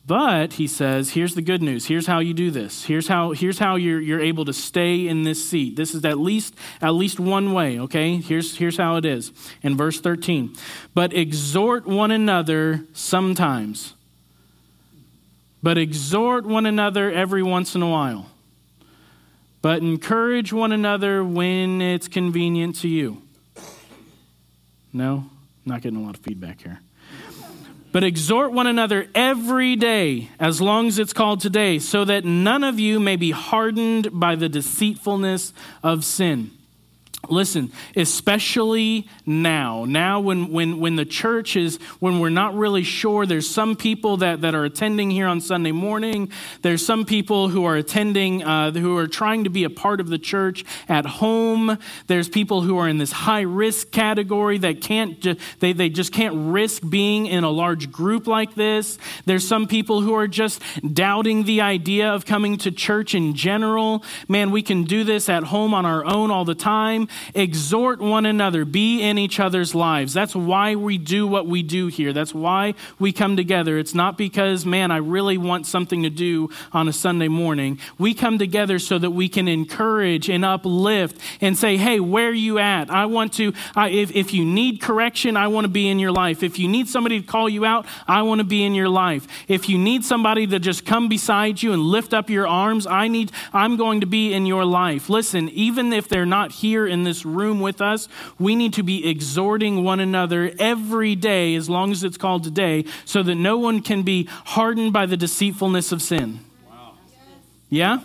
But 0.07 0.55
he 0.55 0.67
says, 0.67 1.11
here's 1.11 1.35
the 1.35 1.43
good 1.43 1.63
news. 1.63 1.85
Here's 1.85 2.07
how 2.07 2.21
you 2.21 2.33
do 2.33 2.51
this. 2.51 2.87
Here's 2.87 3.09
how, 3.09 3.33
here's 3.33 3.59
how 3.59 3.77
you're, 3.77 4.01
you're 4.01 4.23
able 4.23 4.47
to 4.47 4.55
stay 4.55 5.07
in 5.07 5.25
this 5.25 5.47
seat. 5.47 5.77
This 5.77 5.95
is 5.95 6.03
at 6.07 6.17
least, 6.17 6.55
at 6.81 6.93
least 6.93 7.21
one 7.21 7.53
way, 7.53 7.79
okay? 7.79 8.17
Here's, 8.17 8.57
here's 8.57 8.79
how 8.79 8.97
it 8.97 9.05
is. 9.05 9.33
In 9.63 9.77
verse 9.77 10.01
13. 10.01 10.57
But 10.95 11.13
exhort 11.13 11.87
one 11.87 12.11
another 12.11 12.87
sometimes 12.95 13.93
but 15.63 15.79
exhort 15.79 16.45
one 16.45 16.67
another 16.67 17.11
every 17.11 17.43
once 17.43 17.75
in 17.75 17.83
a 17.83 17.89
while. 17.89 18.27
But 19.61 19.81
encourage 19.83 20.53
one 20.53 20.73
another 20.73 21.25
when 21.25 21.81
it's 21.81 22.09
convenient 22.09 22.77
to 22.81 22.89
you. 22.89 23.23
No? 24.93 25.31
Not 25.65 25.83
getting 25.83 26.01
a 26.01 26.03
lot 26.03 26.17
of 26.17 26.23
feedback 26.23 26.63
here. 26.63 26.81
But 27.93 28.05
exhort 28.05 28.53
one 28.53 28.67
another 28.67 29.07
every 29.15 29.77
day, 29.77 30.31
as 30.41 30.61
long 30.61 30.89
as 30.89 30.99
it's 30.99 31.13
called 31.13 31.41
today, 31.41 31.79
so 31.79 32.05
that 32.07 32.25
none 32.25 32.65
of 32.65 32.81
you 32.81 32.99
may 32.99 33.17
be 33.17 33.31
hardened 33.31 34.09
by 34.19 34.35
the 34.35 34.49
deceitfulness 34.49 35.53
of 35.83 36.05
sin. 36.05 36.51
Listen, 37.29 37.71
especially 37.95 39.07
now, 39.25 39.85
now 39.85 40.19
when, 40.19 40.51
when, 40.51 40.81
when 40.81 40.97
the 40.97 41.05
church 41.05 41.55
is, 41.55 41.77
when 42.01 42.19
we're 42.19 42.31
not 42.31 42.53
really 42.55 42.83
sure, 42.83 43.27
there's 43.27 43.49
some 43.49 43.77
people 43.77 44.17
that, 44.19 44.41
that 44.41 44.57
are 44.57 44.65
attending 44.65 45.09
here 45.09 45.29
on 45.29 45.41
Sunday 45.41 45.71
morning. 45.71 46.33
There's 46.63 46.85
some 46.85 47.05
people 47.05 47.49
who 47.49 47.65
are 47.65 47.77
attending, 47.77 48.43
uh, 48.43 48.73
who 48.73 48.97
are 48.97 49.07
trying 49.07 49.45
to 49.45 49.51
be 49.51 49.63
a 49.63 49.71
part 49.71 50.01
of 50.01 50.09
the 50.09 50.19
church 50.19 50.65
at 50.89 51.07
home. 51.07 51.79
There's 52.09 52.29
people 52.29 52.63
who 52.63 52.77
are 52.79 52.89
in 52.89 52.99
this 52.99 53.13
high 53.13 53.43
risk 53.43 53.93
category 53.93 54.59
that 54.59 54.81
can't, 54.81 55.21
ju- 55.21 55.37
they, 55.61 55.73
they 55.73 55.91
just 55.91 56.13
can't 56.13 56.53
risk 56.53 56.83
being 56.89 57.27
in 57.27 57.45
a 57.45 57.51
large 57.51 57.93
group 57.93 58.27
like 58.27 58.57
this. 58.57 58.99
There's 59.27 59.47
some 59.47 59.69
people 59.69 60.01
who 60.01 60.15
are 60.15 60.27
just 60.27 60.61
doubting 60.93 61.45
the 61.45 61.61
idea 61.61 62.13
of 62.13 62.27
coming 62.27 62.59
to 62.59 62.73
church 62.73 63.15
in 63.15 63.35
general. 63.35 64.03
Man, 64.27 64.51
we 64.51 64.61
can 64.61 64.83
do 64.83 65.05
this 65.05 65.29
at 65.29 65.45
home 65.45 65.73
on 65.73 65.87
our 65.87 66.05
own 66.05 66.33
all 66.33 66.45
the 66.45 66.57
time 66.57 67.09
exhort 67.35 68.01
one 68.01 68.27
another, 68.27 68.65
be 68.65 69.03
in 69.03 69.19
each 69.19 69.41
other's 69.41 69.75
lives. 69.75 70.13
That's 70.13 70.35
why 70.35 70.75
we 70.75 70.99
do 70.99 71.27
what 71.27 71.47
we 71.47 71.63
do 71.63 71.87
here. 71.89 72.13
That's 72.13 72.35
why 72.35 72.75
we 72.99 73.13
come 73.13 73.37
together. 73.37 73.79
It's 73.79 73.95
not 73.95 74.19
because, 74.19 74.65
man, 74.67 74.91
I 74.91 74.99
really 74.99 75.39
want 75.39 75.67
something 75.67 76.03
to 76.03 76.11
do 76.11 76.51
on 76.73 76.89
a 76.89 76.93
Sunday 76.93 77.29
morning. 77.29 77.79
We 77.99 78.15
come 78.15 78.39
together 78.39 78.79
so 78.79 78.99
that 78.99 79.11
we 79.11 79.29
can 79.29 79.49
encourage 79.49 80.29
and 80.29 80.45
uplift 80.45 81.21
and 81.41 81.57
say, 81.57 81.77
hey, 81.77 82.01
where 82.01 82.29
are 82.29 82.33
you 82.33 82.59
at? 82.59 82.91
I 82.91 83.07
want 83.07 83.33
to, 83.35 83.53
I, 83.75 83.91
if, 83.91 84.15
if 84.15 84.35
you 84.35 84.45
need 84.45 84.81
correction, 84.81 85.37
I 85.37 85.49
want 85.49 85.65
to 85.65 85.71
be 85.71 85.89
in 85.89 85.99
your 85.99 86.13
life. 86.13 86.43
If 86.43 86.59
you 86.59 86.69
need 86.69 86.89
somebody 86.89 87.21
to 87.21 87.27
call 87.27 87.49
you 87.49 87.65
out, 87.65 87.87
I 88.07 88.23
want 88.23 88.41
to 88.41 88.45
be 88.45 88.65
in 88.65 88.75
your 88.75 88.89
life. 88.89 89.27
If 89.49 89.69
you 89.69 89.79
need 89.79 90.05
somebody 90.05 90.47
to 90.47 90.59
just 90.59 90.85
come 90.87 91.09
beside 91.09 91.63
you 91.63 91.73
and 91.73 91.83
lift 91.83 92.15
up 92.15 92.31
your 92.31 92.47
arms, 92.47 92.87
I 92.87 93.09
need, 93.09 93.33
I'm 93.53 93.77
going 93.77 94.01
to 94.01 94.07
be 94.07 94.33
in 94.33 94.47
your 94.47 94.65
life. 94.65 95.09
Listen, 95.09 95.49
even 95.51 95.93
if 95.93 96.09
they're 96.09 96.27
not 96.27 96.53
here 96.53 96.87
in 96.87 97.02
this 97.05 97.25
room 97.25 97.61
with 97.61 97.81
us, 97.81 98.09
we 98.39 98.55
need 98.55 98.73
to 98.75 98.83
be 98.83 99.09
exhorting 99.09 99.85
one 99.85 100.01
another 100.01 100.53
every 100.59 101.15
day, 101.15 101.55
as 101.55 101.69
long 101.69 101.93
as 101.93 102.05
it's 102.05 102.17
called 102.17 102.45
today, 102.45 102.85
so 103.05 103.23
that 103.23 103.35
no 103.35 103.59
one 103.59 103.81
can 103.81 104.03
be 104.03 104.29
hardened 104.45 104.93
by 104.93 105.07
the 105.07 105.17
deceitfulness 105.17 105.93
of 105.93 106.03
sin. 106.03 106.41
Wow. 106.69 106.95
Yeah? 107.69 108.01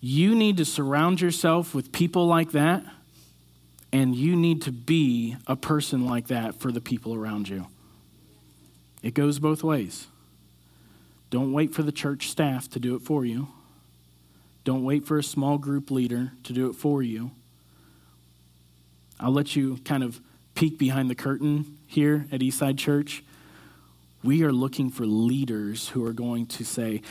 You 0.00 0.34
need 0.34 0.56
to 0.56 0.64
surround 0.64 1.20
yourself 1.20 1.74
with 1.74 1.92
people 1.92 2.26
like 2.26 2.52
that, 2.52 2.84
and 3.92 4.14
you 4.14 4.36
need 4.36 4.62
to 4.62 4.72
be 4.72 5.36
a 5.46 5.56
person 5.56 6.06
like 6.06 6.28
that 6.28 6.54
for 6.54 6.72
the 6.72 6.80
people 6.80 7.14
around 7.14 7.48
you. 7.48 7.66
It 9.02 9.14
goes 9.14 9.38
both 9.38 9.62
ways. 9.62 10.06
Don't 11.30 11.52
wait 11.52 11.74
for 11.74 11.82
the 11.82 11.92
church 11.92 12.28
staff 12.28 12.68
to 12.70 12.78
do 12.78 12.94
it 12.94 13.02
for 13.02 13.24
you. 13.24 13.48
Don't 14.64 14.84
wait 14.84 15.06
for 15.06 15.18
a 15.18 15.22
small 15.22 15.58
group 15.58 15.90
leader 15.90 16.32
to 16.44 16.52
do 16.52 16.68
it 16.68 16.74
for 16.74 17.02
you. 17.02 17.30
I'll 19.18 19.32
let 19.32 19.56
you 19.56 19.78
kind 19.84 20.02
of 20.02 20.20
peek 20.54 20.78
behind 20.78 21.10
the 21.10 21.14
curtain 21.14 21.78
here 21.86 22.26
at 22.30 22.40
Eastside 22.40 22.78
Church. 22.78 23.22
We 24.22 24.42
are 24.44 24.52
looking 24.52 24.90
for 24.90 25.06
leaders 25.06 25.88
who 25.88 26.04
are 26.04 26.12
going 26.12 26.46
to 26.46 26.64
say, 26.64 27.02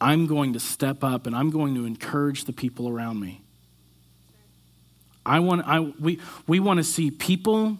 I'm 0.00 0.26
going 0.26 0.52
to 0.52 0.60
step 0.60 1.02
up 1.04 1.26
and 1.26 1.34
I'm 1.34 1.50
going 1.50 1.74
to 1.74 1.84
encourage 1.84 2.44
the 2.44 2.52
people 2.52 2.88
around 2.88 3.20
me. 3.20 3.42
I 5.24 5.40
want, 5.40 5.66
I, 5.66 5.80
we, 5.80 6.20
we 6.46 6.60
want 6.60 6.78
to 6.78 6.84
see 6.84 7.10
people 7.10 7.78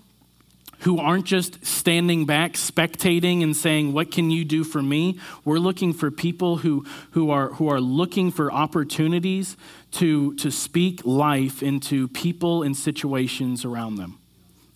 who 0.81 0.99
aren't 0.99 1.25
just 1.25 1.65
standing 1.65 2.27
back, 2.27 2.53
spectating, 2.53 3.43
and 3.43 3.57
saying, 3.57 3.93
What 3.93 4.11
can 4.11 4.31
you 4.31 4.45
do 4.45 4.65
for 4.65 4.83
me? 4.83 5.19
We're 5.45 5.59
looking 5.59 5.93
for 5.93 6.11
people 6.11 6.59
who, 6.59 6.85
who, 7.13 7.31
are, 7.31 7.51
who 7.55 7.69
are 7.69 7.81
looking 7.81 8.31
for 8.31 8.53
opportunities 8.53 9.57
to, 9.93 10.35
to 10.35 10.51
speak 10.51 11.05
life 11.05 11.63
into 11.63 12.09
people 12.09 12.63
and 12.63 12.77
situations 12.77 13.65
around 13.65 13.97
them. 13.97 14.19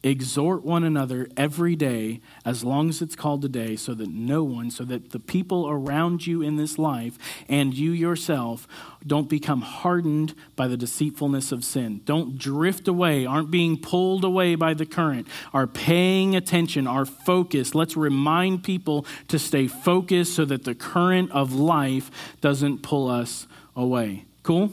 Exhort 0.03 0.65
one 0.65 0.83
another 0.83 1.29
every 1.37 1.77
day, 1.77 2.21
as 2.43 2.65
long 2.65 2.89
as 2.89 3.03
it's 3.03 3.15
called 3.15 3.45
a 3.45 3.49
day, 3.49 3.77
so 3.77 3.93
that 3.93 4.09
no 4.09 4.43
one, 4.43 4.71
so 4.71 4.83
that 4.85 5.11
the 5.11 5.19
people 5.19 5.69
around 5.69 6.27
you 6.27 6.41
in 6.41 6.57
this 6.57 6.79
life 6.79 7.19
and 7.51 7.75
you 7.75 7.91
yourself 7.91 8.67
don't 9.07 9.29
become 9.29 9.61
hardened 9.61 10.35
by 10.57 10.67
the 10.69 10.77
deceitfulness 10.77 11.53
of 11.53 11.65
sin. 11.65 12.01
Don't 12.07 12.39
drift 12.39 12.89
away, 12.89 13.27
aren't 13.27 13.51
being 13.51 13.77
pulled 13.77 14.25
away 14.25 14.55
by 14.55 14.73
the 14.73 14.87
current, 14.87 15.29
are 15.53 15.67
paying 15.67 16.35
attention, 16.35 16.87
are 16.87 17.05
focused. 17.05 17.75
Let's 17.75 17.97
remind 17.97 18.65
people 18.65 19.05
to 19.29 19.39
stay 19.39 19.67
focused 19.67 20.35
so 20.35 20.47
that 20.47 20.65
the 20.65 20.75
current 20.75 21.31
of 21.31 21.53
life 21.53 22.11
doesn't 22.41 22.83
pull 22.83 23.11
us 23.11 23.47
away. 23.77 24.25
Cool? 24.45 24.73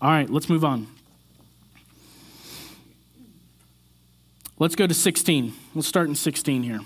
All 0.00 0.10
right, 0.10 0.30
let's 0.30 0.48
move 0.48 0.64
on. 0.64 0.86
Let's 4.58 4.74
go 4.74 4.86
to 4.86 4.94
16. 4.94 5.52
Let's 5.74 5.86
start 5.86 6.08
in 6.08 6.14
16 6.14 6.62
here. 6.62 6.80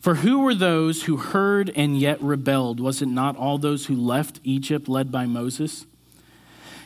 For 0.00 0.16
who 0.16 0.40
were 0.40 0.54
those 0.54 1.04
who 1.04 1.16
heard 1.16 1.70
and 1.76 1.98
yet 1.98 2.20
rebelled? 2.20 2.80
Was 2.80 3.00
it 3.00 3.08
not 3.08 3.36
all 3.36 3.56
those 3.56 3.86
who 3.86 3.94
left 3.94 4.40
Egypt 4.42 4.88
led 4.88 5.12
by 5.12 5.26
Moses? 5.26 5.86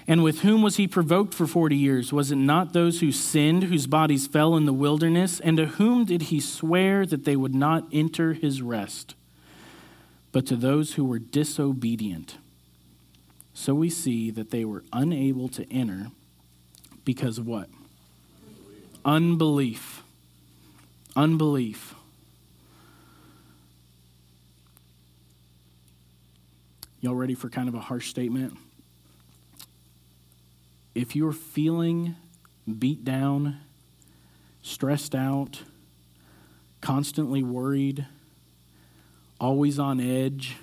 And 0.06 0.22
with 0.22 0.40
whom 0.40 0.62
was 0.62 0.76
he 0.76 0.86
provoked 0.86 1.34
for 1.34 1.46
40 1.46 1.76
years? 1.76 2.12
Was 2.12 2.30
it 2.30 2.36
not 2.36 2.72
those 2.72 3.00
who 3.00 3.10
sinned, 3.10 3.64
whose 3.64 3.86
bodies 3.86 4.26
fell 4.26 4.54
in 4.54 4.66
the 4.66 4.72
wilderness? 4.72 5.40
And 5.40 5.56
to 5.56 5.66
whom 5.66 6.04
did 6.04 6.22
he 6.22 6.40
swear 6.40 7.04
that 7.06 7.24
they 7.24 7.34
would 7.34 7.54
not 7.54 7.84
enter 7.90 8.34
his 8.34 8.62
rest? 8.62 9.14
But 10.30 10.46
to 10.46 10.56
those 10.56 10.94
who 10.94 11.04
were 11.04 11.18
disobedient. 11.18 12.36
So 13.52 13.74
we 13.74 13.90
see 13.90 14.30
that 14.30 14.50
they 14.50 14.64
were 14.64 14.84
unable 14.92 15.48
to 15.48 15.70
enter 15.72 16.08
because 17.04 17.38
of 17.38 17.46
what? 17.46 17.68
Unbelief. 19.04 20.02
Unbelief. 21.16 21.94
Y'all 27.00 27.14
ready 27.14 27.34
for 27.34 27.48
kind 27.48 27.68
of 27.68 27.74
a 27.74 27.80
harsh 27.80 28.08
statement? 28.08 28.56
If 30.94 31.14
you're 31.14 31.32
feeling 31.32 32.16
beat 32.78 33.04
down, 33.04 33.58
stressed 34.62 35.14
out, 35.14 35.62
constantly 36.80 37.42
worried, 37.42 38.06
always 39.40 39.78
on 39.78 40.00
edge, 40.00 40.56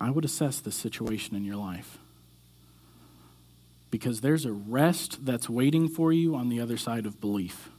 I 0.00 0.10
would 0.10 0.24
assess 0.24 0.60
the 0.60 0.72
situation 0.72 1.36
in 1.36 1.44
your 1.44 1.56
life 1.56 1.99
because 3.90 4.20
there's 4.20 4.44
a 4.44 4.52
rest 4.52 5.24
that's 5.24 5.48
waiting 5.48 5.88
for 5.88 6.12
you 6.12 6.34
on 6.34 6.48
the 6.48 6.60
other 6.60 6.76
side 6.76 7.06
of 7.06 7.20
belief. 7.20 7.70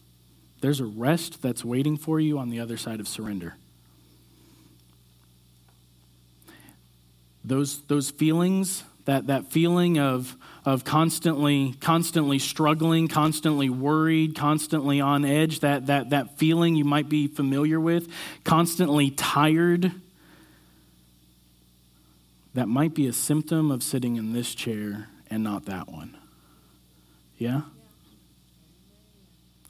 There's 0.61 0.79
a 0.79 0.85
rest 0.85 1.41
that's 1.41 1.65
waiting 1.65 1.97
for 1.97 2.19
you 2.19 2.37
on 2.37 2.49
the 2.49 2.59
other 2.59 2.77
side 2.77 2.99
of 2.99 3.07
surrender. 3.07 3.55
Those, 7.43 7.81
those 7.83 8.11
feelings, 8.11 8.83
that, 9.05 9.27
that 9.27 9.51
feeling 9.51 9.97
of, 9.97 10.35
of 10.63 10.83
constantly, 10.83 11.73
constantly 11.79 12.37
struggling, 12.37 13.07
constantly 13.07 13.69
worried, 13.69 14.35
constantly 14.35 15.01
on 15.01 15.25
edge, 15.25 15.61
that, 15.61 15.87
that, 15.87 16.11
that 16.11 16.37
feeling 16.37 16.75
you 16.75 16.85
might 16.85 17.09
be 17.09 17.27
familiar 17.27 17.79
with, 17.79 18.07
constantly 18.43 19.09
tired, 19.09 19.91
that 22.53 22.67
might 22.67 22.93
be 22.93 23.07
a 23.07 23.13
symptom 23.13 23.71
of 23.71 23.81
sitting 23.81 24.17
in 24.17 24.33
this 24.33 24.53
chair 24.53 25.07
and 25.31 25.43
not 25.43 25.65
that 25.65 25.87
one. 25.87 26.15
Yeah? 27.37 27.61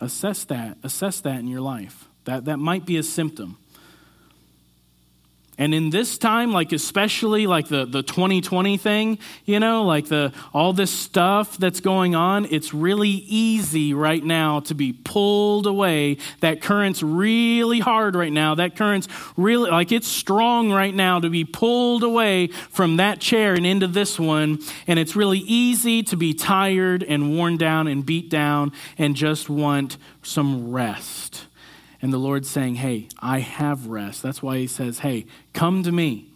Assess 0.01 0.43
that. 0.45 0.77
Assess 0.83 1.21
that 1.21 1.39
in 1.39 1.47
your 1.47 1.61
life. 1.61 2.09
That, 2.25 2.45
that 2.45 2.57
might 2.57 2.85
be 2.85 2.97
a 2.97 3.03
symptom. 3.03 3.57
And 5.61 5.75
in 5.75 5.91
this 5.91 6.17
time, 6.17 6.51
like 6.51 6.71
especially 6.71 7.45
like 7.45 7.67
the, 7.67 7.85
the 7.85 8.01
2020 8.01 8.77
thing, 8.77 9.19
you 9.45 9.59
know, 9.59 9.83
like 9.83 10.07
the 10.07 10.33
all 10.55 10.73
this 10.73 10.89
stuff 10.89 11.55
that's 11.55 11.81
going 11.81 12.15
on, 12.15 12.47
it's 12.49 12.73
really 12.73 13.09
easy 13.27 13.93
right 13.93 14.23
now 14.23 14.61
to 14.61 14.73
be 14.73 14.91
pulled 14.91 15.67
away. 15.67 16.17
That 16.39 16.63
current's 16.63 17.03
really 17.03 17.79
hard 17.79 18.15
right 18.15 18.33
now. 18.33 18.55
That 18.55 18.75
current's 18.75 19.07
really 19.37 19.69
like 19.69 19.91
it's 19.91 20.07
strong 20.07 20.71
right 20.71 20.95
now 20.95 21.19
to 21.19 21.29
be 21.29 21.45
pulled 21.45 22.01
away 22.01 22.47
from 22.47 22.97
that 22.97 23.21
chair 23.21 23.53
and 23.53 23.63
into 23.63 23.85
this 23.85 24.19
one. 24.19 24.57
And 24.87 24.97
it's 24.97 25.15
really 25.15 25.43
easy 25.45 26.01
to 26.01 26.17
be 26.17 26.33
tired 26.33 27.03
and 27.03 27.37
worn 27.37 27.57
down 27.57 27.85
and 27.85 28.03
beat 28.03 28.31
down 28.31 28.71
and 28.97 29.15
just 29.15 29.47
want 29.47 29.99
some 30.23 30.71
rest. 30.71 31.45
And 32.01 32.11
the 32.11 32.17
Lord's 32.17 32.49
saying, 32.49 32.75
Hey, 32.75 33.07
I 33.19 33.39
have 33.39 33.87
rest. 33.87 34.23
That's 34.23 34.41
why 34.41 34.57
He 34.57 34.67
says, 34.67 34.99
Hey, 34.99 35.25
come 35.53 35.83
to 35.83 35.91
me. 35.91 36.31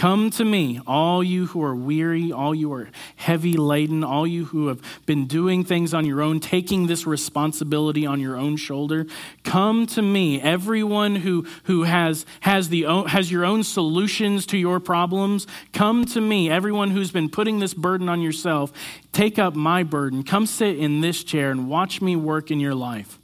Come 0.00 0.30
to 0.30 0.46
me, 0.46 0.80
all 0.86 1.22
you 1.22 1.48
who 1.48 1.62
are 1.62 1.74
weary, 1.74 2.32
all 2.32 2.54
you 2.54 2.72
are 2.72 2.88
heavy 3.16 3.52
laden, 3.52 4.02
all 4.02 4.26
you 4.26 4.46
who 4.46 4.68
have 4.68 4.80
been 5.04 5.26
doing 5.26 5.62
things 5.62 5.92
on 5.92 6.06
your 6.06 6.22
own, 6.22 6.40
taking 6.40 6.86
this 6.86 7.06
responsibility 7.06 8.06
on 8.06 8.18
your 8.18 8.38
own 8.38 8.56
shoulder. 8.56 9.06
Come 9.44 9.86
to 9.88 10.00
me, 10.00 10.40
everyone 10.40 11.16
who, 11.16 11.46
who 11.64 11.82
has, 11.82 12.24
has, 12.40 12.70
the, 12.70 12.84
has 13.08 13.30
your 13.30 13.44
own 13.44 13.62
solutions 13.62 14.46
to 14.46 14.56
your 14.56 14.80
problems. 14.80 15.46
Come 15.74 16.06
to 16.06 16.20
me, 16.22 16.48
everyone 16.48 16.92
who's 16.92 17.10
been 17.10 17.28
putting 17.28 17.58
this 17.58 17.74
burden 17.74 18.08
on 18.08 18.22
yourself. 18.22 18.72
Take 19.12 19.38
up 19.38 19.54
my 19.54 19.82
burden. 19.82 20.22
Come 20.22 20.46
sit 20.46 20.78
in 20.78 21.02
this 21.02 21.22
chair 21.22 21.50
and 21.50 21.68
watch 21.68 22.00
me 22.00 22.16
work 22.16 22.50
in 22.50 22.58
your 22.58 22.74
life. 22.74 23.19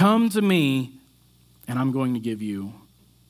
Come 0.00 0.30
to 0.30 0.40
me, 0.40 0.92
and 1.68 1.78
I'm 1.78 1.92
going 1.92 2.14
to 2.14 2.20
give 2.20 2.40
you 2.40 2.72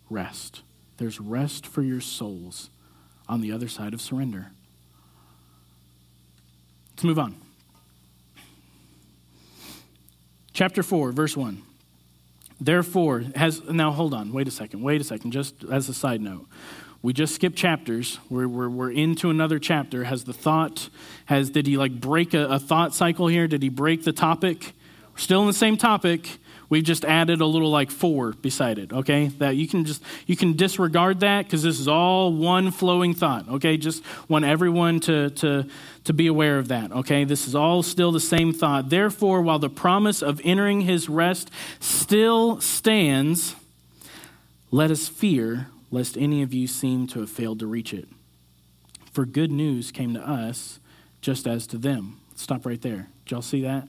rest. 0.09 0.63
There's 0.99 1.19
rest 1.19 1.67
for 1.67 1.83
your 1.83 2.01
souls 2.01 2.71
on 3.29 3.41
the 3.41 3.51
other 3.51 3.67
side 3.67 3.93
of 3.93 4.01
surrender. 4.01 4.53
Let's 6.93 7.03
move 7.03 7.19
on. 7.19 7.35
Chapter 10.53 10.85
4, 10.85 11.11
verse 11.11 11.37
1. 11.37 11.61
Therefore, 12.61 13.25
has 13.35 13.65
now 13.65 13.91
hold 13.91 14.15
on, 14.15 14.33
wait 14.33 14.47
a 14.47 14.53
second, 14.53 14.81
wait 14.81 15.01
a 15.01 15.05
second, 15.05 15.33
just 15.33 15.65
as 15.65 15.89
a 15.89 15.93
side 15.93 16.21
note. 16.21 16.47
We 17.03 17.13
just 17.13 17.35
skipped 17.35 17.57
chapters. 17.57 18.21
We're, 18.31 18.47
we're, 18.47 18.69
we're 18.69 18.93
into 18.93 19.29
another 19.29 19.59
chapter. 19.59 20.05
Has 20.05 20.23
the 20.23 20.33
thought, 20.33 20.89
has, 21.25 21.51
did 21.51 21.67
he 21.67 21.77
like 21.77 22.01
break 22.01 22.33
a, 22.33 22.47
a 22.47 22.61
thought 22.61 22.95
cycle 22.95 23.27
here? 23.27 23.49
Did 23.49 23.61
he 23.61 23.71
break 23.71 24.05
the 24.05 24.13
topic? 24.13 24.73
We're 25.15 25.19
still 25.19 25.41
in 25.41 25.49
the 25.49 25.53
same 25.53 25.77
topic. 25.77 26.39
We've 26.71 26.85
just 26.85 27.05
added 27.05 27.41
a 27.41 27.47
little 27.47 27.69
like 27.69 27.91
four 27.91 28.31
beside 28.31 28.79
it, 28.79 28.93
okay? 28.93 29.27
That 29.39 29.57
you 29.57 29.67
can 29.67 29.85
just 29.85 30.03
you 30.27 30.37
can 30.37 30.55
disregard 30.55 31.21
that 31.21 31.45
because 31.45 31.65
this 31.65 31.81
is 31.81 31.89
all 31.89 32.33
one 32.33 32.71
flowing 32.71 33.13
thought, 33.13 33.49
okay? 33.49 33.77
Just 33.77 34.05
want 34.29 34.45
everyone 34.45 35.01
to 35.01 35.31
to 35.31 35.67
to 36.05 36.13
be 36.13 36.29
aware 36.29 36.59
of 36.59 36.69
that, 36.69 36.93
okay? 36.93 37.25
This 37.25 37.49
is 37.49 37.57
all 37.57 37.83
still 37.83 38.13
the 38.13 38.21
same 38.21 38.53
thought. 38.53 38.89
Therefore, 38.89 39.43
while 39.43 39.59
the 39.59 39.69
promise 39.69 40.23
of 40.23 40.41
entering 40.45 40.83
his 40.83 41.09
rest 41.09 41.51
still 41.81 42.61
stands, 42.61 43.57
let 44.71 44.93
us 44.93 45.09
fear 45.09 45.67
lest 45.91 46.17
any 46.17 46.41
of 46.41 46.55
you 46.55 46.69
seem 46.69 47.09
to 47.09 47.19
have 47.19 47.31
failed 47.31 47.59
to 47.59 47.67
reach 47.67 47.93
it. 47.93 48.07
For 49.11 49.27
good 49.27 49.51
news 49.51 49.91
came 49.91 50.15
to 50.15 50.21
us 50.21 50.79
just 51.21 51.49
as 51.49 51.67
to 51.67 51.79
them. 51.79 52.21
Stop 52.37 52.65
right 52.65 52.81
there. 52.81 53.09
Did 53.25 53.33
y'all 53.33 53.43
see 53.43 53.63
that? 53.63 53.89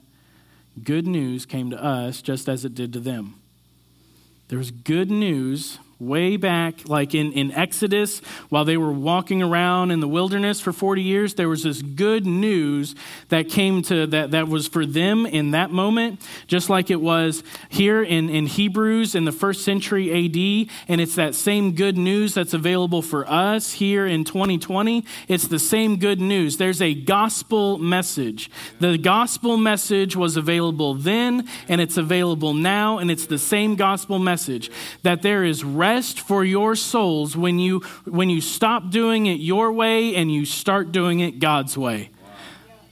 Good 0.82 1.06
news 1.06 1.46
came 1.46 1.70
to 1.70 1.82
us 1.82 2.22
just 2.22 2.48
as 2.48 2.64
it 2.64 2.74
did 2.74 2.92
to 2.92 3.00
them. 3.00 3.34
There 4.48 4.58
was 4.58 4.70
good 4.70 5.10
news 5.10 5.78
way 6.02 6.36
back, 6.36 6.88
like 6.88 7.14
in, 7.14 7.32
in 7.32 7.52
Exodus, 7.52 8.20
while 8.48 8.64
they 8.64 8.76
were 8.76 8.92
walking 8.92 9.42
around 9.42 9.90
in 9.90 10.00
the 10.00 10.08
wilderness 10.08 10.60
for 10.60 10.72
40 10.72 11.02
years, 11.02 11.34
there 11.34 11.48
was 11.48 11.62
this 11.62 11.80
good 11.80 12.26
news 12.26 12.94
that 13.28 13.48
came 13.48 13.82
to 13.82 14.06
that, 14.08 14.32
that 14.32 14.48
was 14.48 14.66
for 14.66 14.84
them 14.84 15.26
in 15.26 15.52
that 15.52 15.70
moment, 15.70 16.20
just 16.46 16.68
like 16.68 16.90
it 16.90 17.00
was 17.00 17.42
here 17.68 18.02
in, 18.02 18.28
in 18.28 18.46
Hebrews 18.46 19.14
in 19.14 19.24
the 19.24 19.32
first 19.32 19.64
century 19.64 20.10
AD. 20.10 20.70
And 20.88 21.00
it's 21.00 21.14
that 21.14 21.34
same 21.34 21.72
good 21.72 21.96
news 21.96 22.34
that's 22.34 22.54
available 22.54 23.02
for 23.02 23.28
us 23.30 23.72
here 23.72 24.06
in 24.06 24.24
2020. 24.24 25.04
It's 25.28 25.48
the 25.48 25.58
same 25.58 25.98
good 25.98 26.20
news. 26.20 26.56
There's 26.56 26.82
a 26.82 26.94
gospel 26.94 27.78
message. 27.78 28.50
The 28.80 28.98
gospel 28.98 29.56
message 29.56 30.16
was 30.16 30.36
available 30.36 30.94
then, 30.94 31.48
and 31.68 31.80
it's 31.80 31.96
available 31.96 32.54
now, 32.54 32.98
and 32.98 33.10
it's 33.10 33.26
the 33.26 33.38
same 33.38 33.76
gospel 33.76 34.18
message 34.18 34.70
that 35.02 35.22
there 35.22 35.44
is 35.44 35.62
rest 35.62 35.91
rest 35.92 36.20
for 36.20 36.42
your 36.42 36.74
souls 36.74 37.36
when 37.36 37.58
you 37.58 37.80
when 38.06 38.30
you 38.30 38.40
stop 38.40 38.90
doing 38.90 39.26
it 39.26 39.40
your 39.40 39.70
way 39.70 40.14
and 40.14 40.32
you 40.32 40.46
start 40.46 40.90
doing 40.90 41.20
it 41.20 41.38
God's 41.38 41.76
way. 41.76 42.08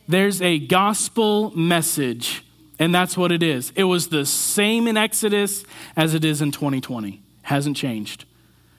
There's 0.06 0.42
a 0.42 0.58
gospel 0.58 1.50
message, 1.56 2.44
and 2.78 2.94
that's 2.94 3.16
what 3.16 3.32
it 3.32 3.42
is. 3.42 3.72
It 3.74 3.84
was 3.84 4.08
the 4.08 4.26
same 4.26 4.86
in 4.86 4.96
Exodus 4.96 5.64
as 5.96 6.14
it 6.14 6.24
is 6.24 6.42
in 6.42 6.50
2020. 6.50 7.22
Hasn't 7.42 7.76
changed. 7.76 8.26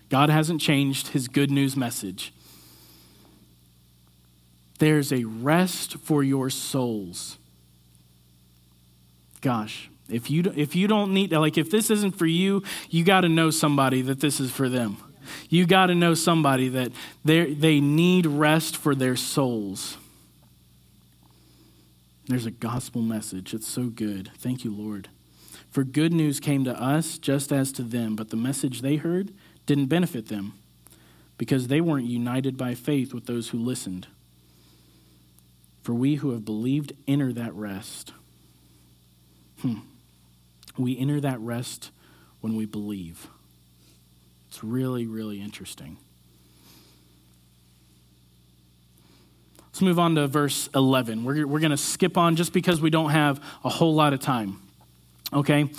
God 0.10 0.30
hasn't 0.30 0.62
changed 0.62 1.10
his 1.10 1.28
good 1.28 1.50
news 1.50 1.76
message. 1.76 2.34
There's 4.78 5.12
a 5.12 5.24
rest 5.24 5.98
for 5.98 6.24
your 6.24 6.50
souls. 6.50 7.38
Gosh, 9.40 9.90
if 10.12 10.30
you, 10.30 10.52
if 10.56 10.76
you 10.76 10.88
don't 10.88 11.14
need, 11.14 11.32
like, 11.32 11.58
if 11.58 11.72
this 11.72 11.90
isn't 11.90 12.18
for 12.18 12.26
you, 12.26 12.64
you 12.90 13.04
got 13.04 13.22
to 13.22 13.30
know 13.30 13.50
somebody 13.50 14.02
that 14.04 14.20
this 14.20 14.40
is 14.40 14.52
for 14.52 14.70
them. 14.70 14.98
You 15.50 15.66
got 15.66 15.88
to 15.88 15.96
know 15.96 16.14
somebody 16.14 16.70
that 16.70 16.92
they 17.24 17.80
need 17.80 18.26
rest 18.26 18.76
for 18.78 18.96
their 18.96 19.16
souls. 19.16 19.98
There's 22.28 22.46
a 22.46 22.52
gospel 22.52 23.02
message. 23.02 23.54
It's 23.54 23.68
so 23.68 23.86
good. 23.86 24.32
Thank 24.38 24.64
you, 24.64 24.74
Lord. 24.74 25.10
For 25.70 25.84
good 25.84 26.14
news 26.14 26.40
came 26.40 26.64
to 26.66 26.82
us 26.82 27.18
just 27.18 27.52
as 27.52 27.72
to 27.74 27.82
them, 27.82 28.16
but 28.16 28.30
the 28.30 28.38
message 28.38 28.82
they 28.82 28.98
heard 28.98 29.34
didn't 29.66 29.86
benefit 29.88 30.28
them 30.28 30.54
because 31.38 31.68
they 31.68 31.82
weren't 31.82 32.08
united 32.08 32.58
by 32.58 32.76
faith 32.76 33.14
with 33.14 33.26
those 33.26 33.50
who 33.50 33.58
listened. 33.58 34.08
For 35.82 35.94
we 35.94 36.16
who 36.16 36.32
have 36.32 36.46
believed 36.46 36.94
enter 37.08 37.34
that 37.34 37.54
rest. 37.54 38.14
Hmm. 39.62 39.80
We 40.78 40.98
enter 40.98 41.20
that 41.22 41.40
rest 41.40 41.92
when 42.40 42.56
we 42.56 42.66
believe. 42.66 43.28
It's 44.50 44.64
really, 44.64 45.08
really 45.08 45.42
interesting. 45.42 45.98
Let's 49.72 49.82
move 49.82 50.00
on 50.00 50.16
to 50.16 50.28
verse 50.28 50.70
11. 50.76 51.24
We're, 51.24 51.48
we're 51.48 51.60
going 51.60 51.72
to 51.72 51.78
skip 51.78 52.18
on 52.18 52.36
just 52.36 52.52
because 52.52 52.82
we 52.82 52.90
don't 52.90 53.12
have 53.12 53.42
a 53.64 53.70
whole 53.70 53.96
lot 53.96 54.14
of 54.14 54.20
time. 54.20 54.62
Okay? 55.32 55.70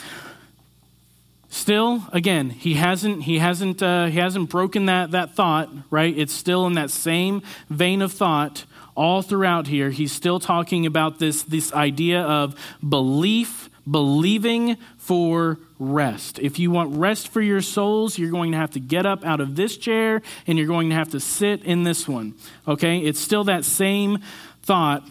Still, 1.50 2.02
again, 2.14 2.48
he 2.48 2.74
hasn't, 2.74 3.24
he 3.24 3.38
hasn't, 3.38 3.82
uh, 3.82 4.06
he 4.06 4.18
hasn't 4.18 4.48
broken 4.48 4.86
that, 4.86 5.10
that 5.10 5.34
thought, 5.34 5.68
right? 5.90 6.16
It's 6.16 6.32
still 6.32 6.66
in 6.66 6.72
that 6.72 6.90
same 6.90 7.42
vein 7.68 8.00
of 8.00 8.10
thought 8.10 8.64
all 8.94 9.20
throughout 9.20 9.66
here. 9.66 9.90
He's 9.90 10.12
still 10.12 10.40
talking 10.40 10.86
about 10.86 11.18
this, 11.18 11.42
this 11.42 11.70
idea 11.74 12.22
of 12.22 12.54
belief, 12.86 13.68
believing 13.90 14.76
for 14.98 15.58
rest. 15.78 16.38
If 16.38 16.58
you 16.58 16.70
want 16.70 16.96
rest 16.96 17.28
for 17.28 17.40
your 17.40 17.60
souls, 17.60 18.18
you're 18.18 18.30
going 18.30 18.52
to 18.52 18.58
have 18.58 18.72
to 18.72 18.80
get 18.80 19.06
up 19.06 19.24
out 19.24 19.40
of 19.40 19.56
this 19.56 19.76
chair 19.76 20.22
and 20.46 20.56
you're 20.56 20.68
going 20.68 20.90
to 20.90 20.94
have 20.94 21.10
to 21.10 21.20
sit 21.20 21.64
in 21.64 21.82
this 21.82 22.06
one. 22.06 22.34
Okay? 22.66 22.98
It's 22.98 23.20
still 23.20 23.44
that 23.44 23.64
same 23.64 24.18
thought. 24.62 25.06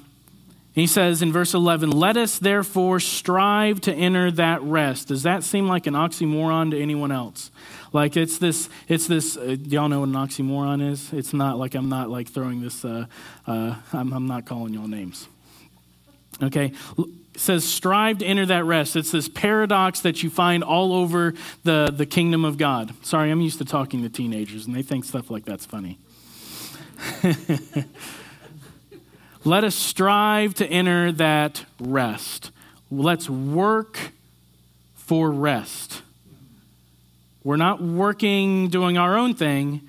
He 0.73 0.87
says 0.87 1.21
in 1.21 1.33
verse 1.33 1.53
11, 1.53 1.91
Let 1.91 2.15
us 2.15 2.39
therefore 2.39 3.01
strive 3.01 3.81
to 3.81 3.93
enter 3.93 4.31
that 4.31 4.61
rest. 4.61 5.09
Does 5.09 5.23
that 5.23 5.43
seem 5.43 5.67
like 5.67 5.85
an 5.85 5.95
oxymoron 5.95 6.71
to 6.71 6.81
anyone 6.81 7.11
else? 7.11 7.51
Like 7.91 8.15
it's 8.15 8.37
this, 8.37 8.69
it's 8.87 9.05
this, 9.05 9.35
uh, 9.35 9.57
y'all 9.65 9.89
know 9.89 9.99
what 9.99 10.09
an 10.09 10.15
oxymoron 10.15 10.81
is? 10.91 11.11
It's 11.11 11.33
not 11.33 11.57
like 11.57 11.75
I'm 11.75 11.89
not 11.89 12.09
like 12.09 12.29
throwing 12.29 12.61
this, 12.61 12.85
uh, 12.85 13.05
uh, 13.45 13.75
I'm, 13.91 14.13
I'm 14.13 14.27
not 14.27 14.45
calling 14.45 14.73
y'all 14.73 14.87
names. 14.87 15.27
Okay? 16.41 16.71
Says 17.41 17.65
strive 17.65 18.19
to 18.19 18.25
enter 18.25 18.45
that 18.45 18.63
rest. 18.65 18.95
It's 18.95 19.11
this 19.11 19.27
paradox 19.27 19.99
that 20.01 20.21
you 20.21 20.29
find 20.29 20.63
all 20.63 20.93
over 20.93 21.33
the, 21.63 21.91
the 21.95 22.05
kingdom 22.05 22.45
of 22.45 22.57
God. 22.57 22.93
Sorry, 23.03 23.31
I'm 23.31 23.41
used 23.41 23.57
to 23.57 23.65
talking 23.65 24.03
to 24.03 24.09
teenagers, 24.09 24.67
and 24.67 24.75
they 24.75 24.83
think 24.83 25.05
stuff 25.05 25.31
like 25.31 25.43
that's 25.43 25.65
funny. 25.65 25.97
Let 29.43 29.63
us 29.63 29.73
strive 29.73 30.53
to 30.55 30.67
enter 30.67 31.11
that 31.13 31.65
rest. 31.79 32.51
Let's 32.91 33.27
work 33.27 34.11
for 34.93 35.31
rest. 35.31 36.03
We're 37.43 37.57
not 37.57 37.81
working 37.81 38.69
doing 38.69 38.99
our 38.99 39.17
own 39.17 39.33
thing. 39.33 39.81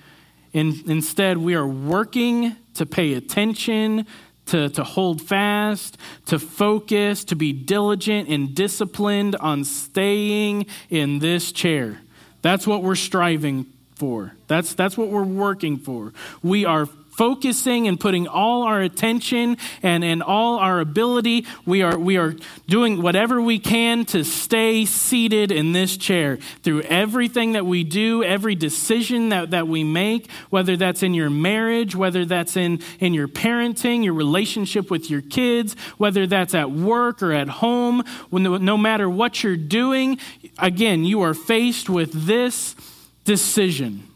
In, 0.54 0.82
instead, 0.86 1.36
we 1.36 1.54
are 1.54 1.66
working 1.66 2.56
to 2.74 2.86
pay 2.86 3.12
attention 3.12 4.06
to, 4.52 4.68
to 4.68 4.84
hold 4.84 5.22
fast, 5.22 5.96
to 6.26 6.38
focus, 6.38 7.24
to 7.24 7.34
be 7.34 7.54
diligent 7.54 8.28
and 8.28 8.54
disciplined 8.54 9.34
on 9.36 9.64
staying 9.64 10.66
in 10.90 11.20
this 11.20 11.52
chair. 11.52 12.00
That's 12.42 12.66
what 12.66 12.82
we're 12.82 12.94
striving 12.94 13.64
for. 13.94 14.34
That's, 14.48 14.74
that's 14.74 14.98
what 14.98 15.08
we're 15.08 15.24
working 15.24 15.78
for. 15.78 16.12
We 16.42 16.66
are 16.66 16.86
focusing 17.12 17.87
and 17.87 18.01
putting 18.01 18.27
all 18.27 18.62
our 18.62 18.81
attention 18.81 19.57
and, 19.83 20.03
and 20.03 20.22
all 20.22 20.59
our 20.59 20.81
ability. 20.81 21.46
We 21.66 21.83
are, 21.83 21.98
we 21.98 22.16
are 22.16 22.35
doing 22.66 23.03
whatever 23.03 23.40
we 23.40 23.59
can 23.59 24.05
to 24.07 24.25
stay 24.25 24.85
seated 24.87 25.53
in 25.53 25.72
this 25.72 25.96
chair 25.96 26.38
through 26.62 26.83
everything 26.83 27.53
that 27.53 27.66
we 27.66 27.85
do, 27.85 28.25
every 28.25 28.55
decision 28.55 29.29
that, 29.29 29.51
that 29.51 29.68
we 29.68 29.85
make, 29.85 30.31
whether 30.51 30.77
that's 30.77 31.03
in 31.03 31.14
your 31.14 31.31
marriage, 31.31 31.94
whether 31.94 32.25
that's 32.25 32.57
in, 32.57 32.81
in 32.98 33.14
your 33.14 33.29
parenting, 33.29 34.05
your 34.05 34.14
relationship 34.14 34.90
with 34.90 35.11
your 35.11 35.22
kids, 35.22 35.75
whether 35.98 36.27
that's 36.27 36.55
at 36.55 36.70
work 36.70 37.22
or 37.22 37.33
at 37.33 37.48
home. 37.48 38.03
When, 38.31 38.42
no 38.64 38.79
matter 38.79 39.09
what 39.09 39.44
you're 39.44 39.57
doing, 39.57 40.18
again, 40.59 41.05
you 41.05 41.22
are 41.22 41.35
faced 41.35 41.90
with 41.90 42.27
this 42.27 42.75
decision 43.25 44.09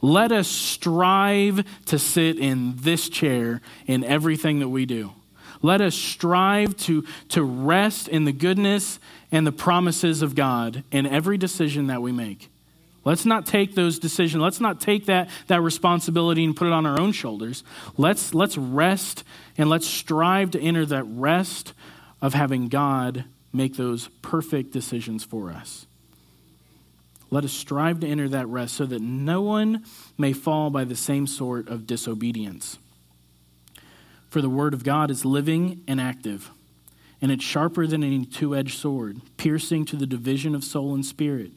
let 0.00 0.32
us 0.32 0.48
strive 0.48 1.64
to 1.86 1.98
sit 1.98 2.38
in 2.38 2.74
this 2.76 3.08
chair 3.08 3.60
in 3.86 4.04
everything 4.04 4.60
that 4.60 4.68
we 4.68 4.86
do. 4.86 5.12
Let 5.60 5.80
us 5.80 5.94
strive 5.94 6.76
to, 6.78 7.04
to 7.30 7.42
rest 7.42 8.08
in 8.08 8.24
the 8.24 8.32
goodness 8.32 9.00
and 9.32 9.46
the 9.46 9.52
promises 9.52 10.22
of 10.22 10.34
God 10.34 10.84
in 10.92 11.06
every 11.06 11.36
decision 11.36 11.88
that 11.88 12.00
we 12.00 12.12
make. 12.12 12.48
Let's 13.04 13.24
not 13.24 13.46
take 13.46 13.74
those 13.74 13.98
decisions. 13.98 14.42
Let's 14.42 14.60
not 14.60 14.80
take 14.80 15.06
that, 15.06 15.30
that 15.46 15.62
responsibility 15.62 16.44
and 16.44 16.54
put 16.54 16.66
it 16.66 16.72
on 16.72 16.86
our 16.86 17.00
own 17.00 17.12
shoulders. 17.12 17.64
Let's, 17.96 18.34
let's 18.34 18.58
rest 18.58 19.24
and 19.56 19.68
let's 19.68 19.86
strive 19.86 20.50
to 20.52 20.60
enter 20.60 20.84
that 20.86 21.04
rest 21.04 21.72
of 22.20 22.34
having 22.34 22.68
God 22.68 23.24
make 23.52 23.76
those 23.76 24.08
perfect 24.22 24.72
decisions 24.72 25.24
for 25.24 25.50
us. 25.50 25.87
Let 27.30 27.44
us 27.44 27.52
strive 27.52 28.00
to 28.00 28.06
enter 28.06 28.28
that 28.28 28.48
rest 28.48 28.74
so 28.74 28.86
that 28.86 29.02
no 29.02 29.42
one 29.42 29.84
may 30.16 30.32
fall 30.32 30.70
by 30.70 30.84
the 30.84 30.96
same 30.96 31.26
sort 31.26 31.68
of 31.68 31.86
disobedience. 31.86 32.78
For 34.30 34.40
the 34.40 34.48
word 34.48 34.74
of 34.74 34.84
God 34.84 35.10
is 35.10 35.24
living 35.24 35.82
and 35.86 36.00
active, 36.00 36.50
and 37.20 37.30
it's 37.30 37.44
sharper 37.44 37.86
than 37.86 38.02
any 38.02 38.24
two 38.24 38.54
edged 38.54 38.78
sword, 38.78 39.20
piercing 39.36 39.84
to 39.86 39.96
the 39.96 40.06
division 40.06 40.54
of 40.54 40.64
soul 40.64 40.94
and 40.94 41.04
spirit, 41.04 41.50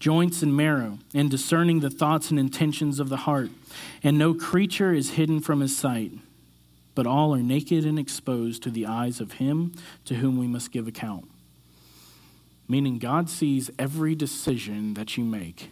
joints 0.00 0.42
and 0.42 0.56
marrow, 0.56 0.98
and 1.12 1.30
discerning 1.30 1.80
the 1.80 1.90
thoughts 1.90 2.30
and 2.30 2.38
intentions 2.38 2.98
of 2.98 3.08
the 3.08 3.18
heart. 3.18 3.50
And 4.02 4.18
no 4.18 4.34
creature 4.34 4.92
is 4.92 5.10
hidden 5.10 5.40
from 5.40 5.60
his 5.60 5.76
sight, 5.76 6.12
but 6.94 7.06
all 7.06 7.34
are 7.34 7.42
naked 7.42 7.84
and 7.84 7.98
exposed 7.98 8.62
to 8.64 8.70
the 8.70 8.86
eyes 8.86 9.20
of 9.20 9.32
him 9.32 9.72
to 10.04 10.16
whom 10.16 10.38
we 10.38 10.46
must 10.46 10.72
give 10.72 10.88
account 10.88 11.28
meaning 12.68 12.98
God 12.98 13.28
sees 13.28 13.70
every 13.78 14.14
decision 14.14 14.94
that 14.94 15.16
you 15.16 15.24
make. 15.24 15.70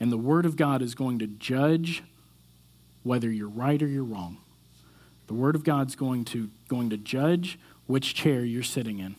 And 0.00 0.10
the 0.10 0.18
Word 0.18 0.46
of 0.46 0.56
God 0.56 0.82
is 0.82 0.94
going 0.94 1.18
to 1.20 1.26
judge 1.26 2.02
whether 3.02 3.30
you're 3.30 3.48
right 3.48 3.82
or 3.82 3.86
you're 3.86 4.04
wrong. 4.04 4.38
The 5.26 5.34
Word 5.34 5.54
of 5.54 5.64
God's 5.64 5.94
going 5.94 6.24
to, 6.26 6.50
going 6.68 6.90
to 6.90 6.96
judge 6.96 7.58
which 7.86 8.14
chair 8.14 8.44
you're 8.44 8.62
sitting 8.62 8.98
in. 8.98 9.16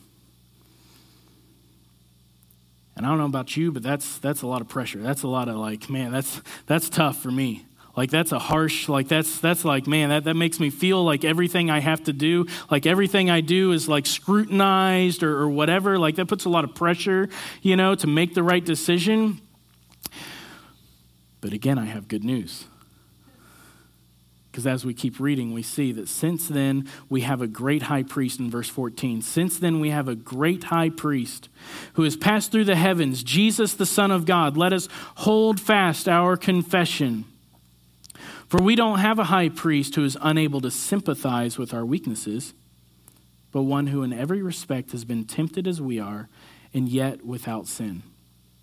And 2.96 3.04
I 3.04 3.08
don't 3.08 3.18
know 3.18 3.24
about 3.24 3.56
you, 3.56 3.72
but 3.72 3.82
that's, 3.82 4.18
that's 4.18 4.42
a 4.42 4.46
lot 4.46 4.60
of 4.60 4.68
pressure. 4.68 5.00
That's 5.00 5.24
a 5.24 5.28
lot 5.28 5.48
of 5.48 5.56
like, 5.56 5.90
man, 5.90 6.12
that's, 6.12 6.40
that's 6.66 6.88
tough 6.88 7.20
for 7.20 7.30
me 7.30 7.66
like 7.96 8.10
that's 8.10 8.32
a 8.32 8.38
harsh 8.38 8.88
like 8.88 9.08
that's 9.08 9.38
that's 9.40 9.64
like 9.64 9.86
man 9.86 10.08
that, 10.08 10.24
that 10.24 10.34
makes 10.34 10.60
me 10.60 10.70
feel 10.70 11.04
like 11.04 11.24
everything 11.24 11.70
i 11.70 11.80
have 11.80 12.02
to 12.04 12.12
do 12.12 12.46
like 12.70 12.86
everything 12.86 13.30
i 13.30 13.40
do 13.40 13.72
is 13.72 13.88
like 13.88 14.06
scrutinized 14.06 15.22
or, 15.22 15.38
or 15.38 15.48
whatever 15.48 15.98
like 15.98 16.16
that 16.16 16.26
puts 16.26 16.44
a 16.44 16.48
lot 16.48 16.64
of 16.64 16.74
pressure 16.74 17.28
you 17.62 17.76
know 17.76 17.94
to 17.94 18.06
make 18.06 18.34
the 18.34 18.42
right 18.42 18.64
decision 18.64 19.40
but 21.40 21.52
again 21.52 21.78
i 21.78 21.84
have 21.84 22.08
good 22.08 22.24
news 22.24 22.66
because 24.54 24.68
as 24.68 24.84
we 24.84 24.94
keep 24.94 25.18
reading, 25.18 25.52
we 25.52 25.64
see 25.64 25.90
that 25.90 26.08
since 26.08 26.46
then 26.46 26.88
we 27.08 27.22
have 27.22 27.42
a 27.42 27.48
great 27.48 27.82
high 27.82 28.04
priest 28.04 28.38
in 28.38 28.48
verse 28.48 28.68
14. 28.68 29.20
Since 29.20 29.58
then 29.58 29.80
we 29.80 29.90
have 29.90 30.06
a 30.06 30.14
great 30.14 30.62
high 30.62 30.90
priest 30.90 31.48
who 31.94 32.04
has 32.04 32.16
passed 32.16 32.52
through 32.52 32.66
the 32.66 32.76
heavens, 32.76 33.24
Jesus, 33.24 33.74
the 33.74 33.84
Son 33.84 34.12
of 34.12 34.26
God. 34.26 34.56
Let 34.56 34.72
us 34.72 34.88
hold 35.16 35.60
fast 35.60 36.08
our 36.08 36.36
confession. 36.36 37.24
For 38.54 38.62
we 38.62 38.76
don't 38.76 39.00
have 39.00 39.18
a 39.18 39.24
high 39.24 39.48
priest 39.48 39.96
who 39.96 40.04
is 40.04 40.16
unable 40.20 40.60
to 40.60 40.70
sympathize 40.70 41.58
with 41.58 41.74
our 41.74 41.84
weaknesses, 41.84 42.54
but 43.50 43.62
one 43.62 43.88
who 43.88 44.04
in 44.04 44.12
every 44.12 44.42
respect 44.42 44.92
has 44.92 45.04
been 45.04 45.24
tempted 45.24 45.66
as 45.66 45.82
we 45.82 45.98
are, 45.98 46.28
and 46.72 46.88
yet 46.88 47.26
without 47.26 47.66
sin. 47.66 48.04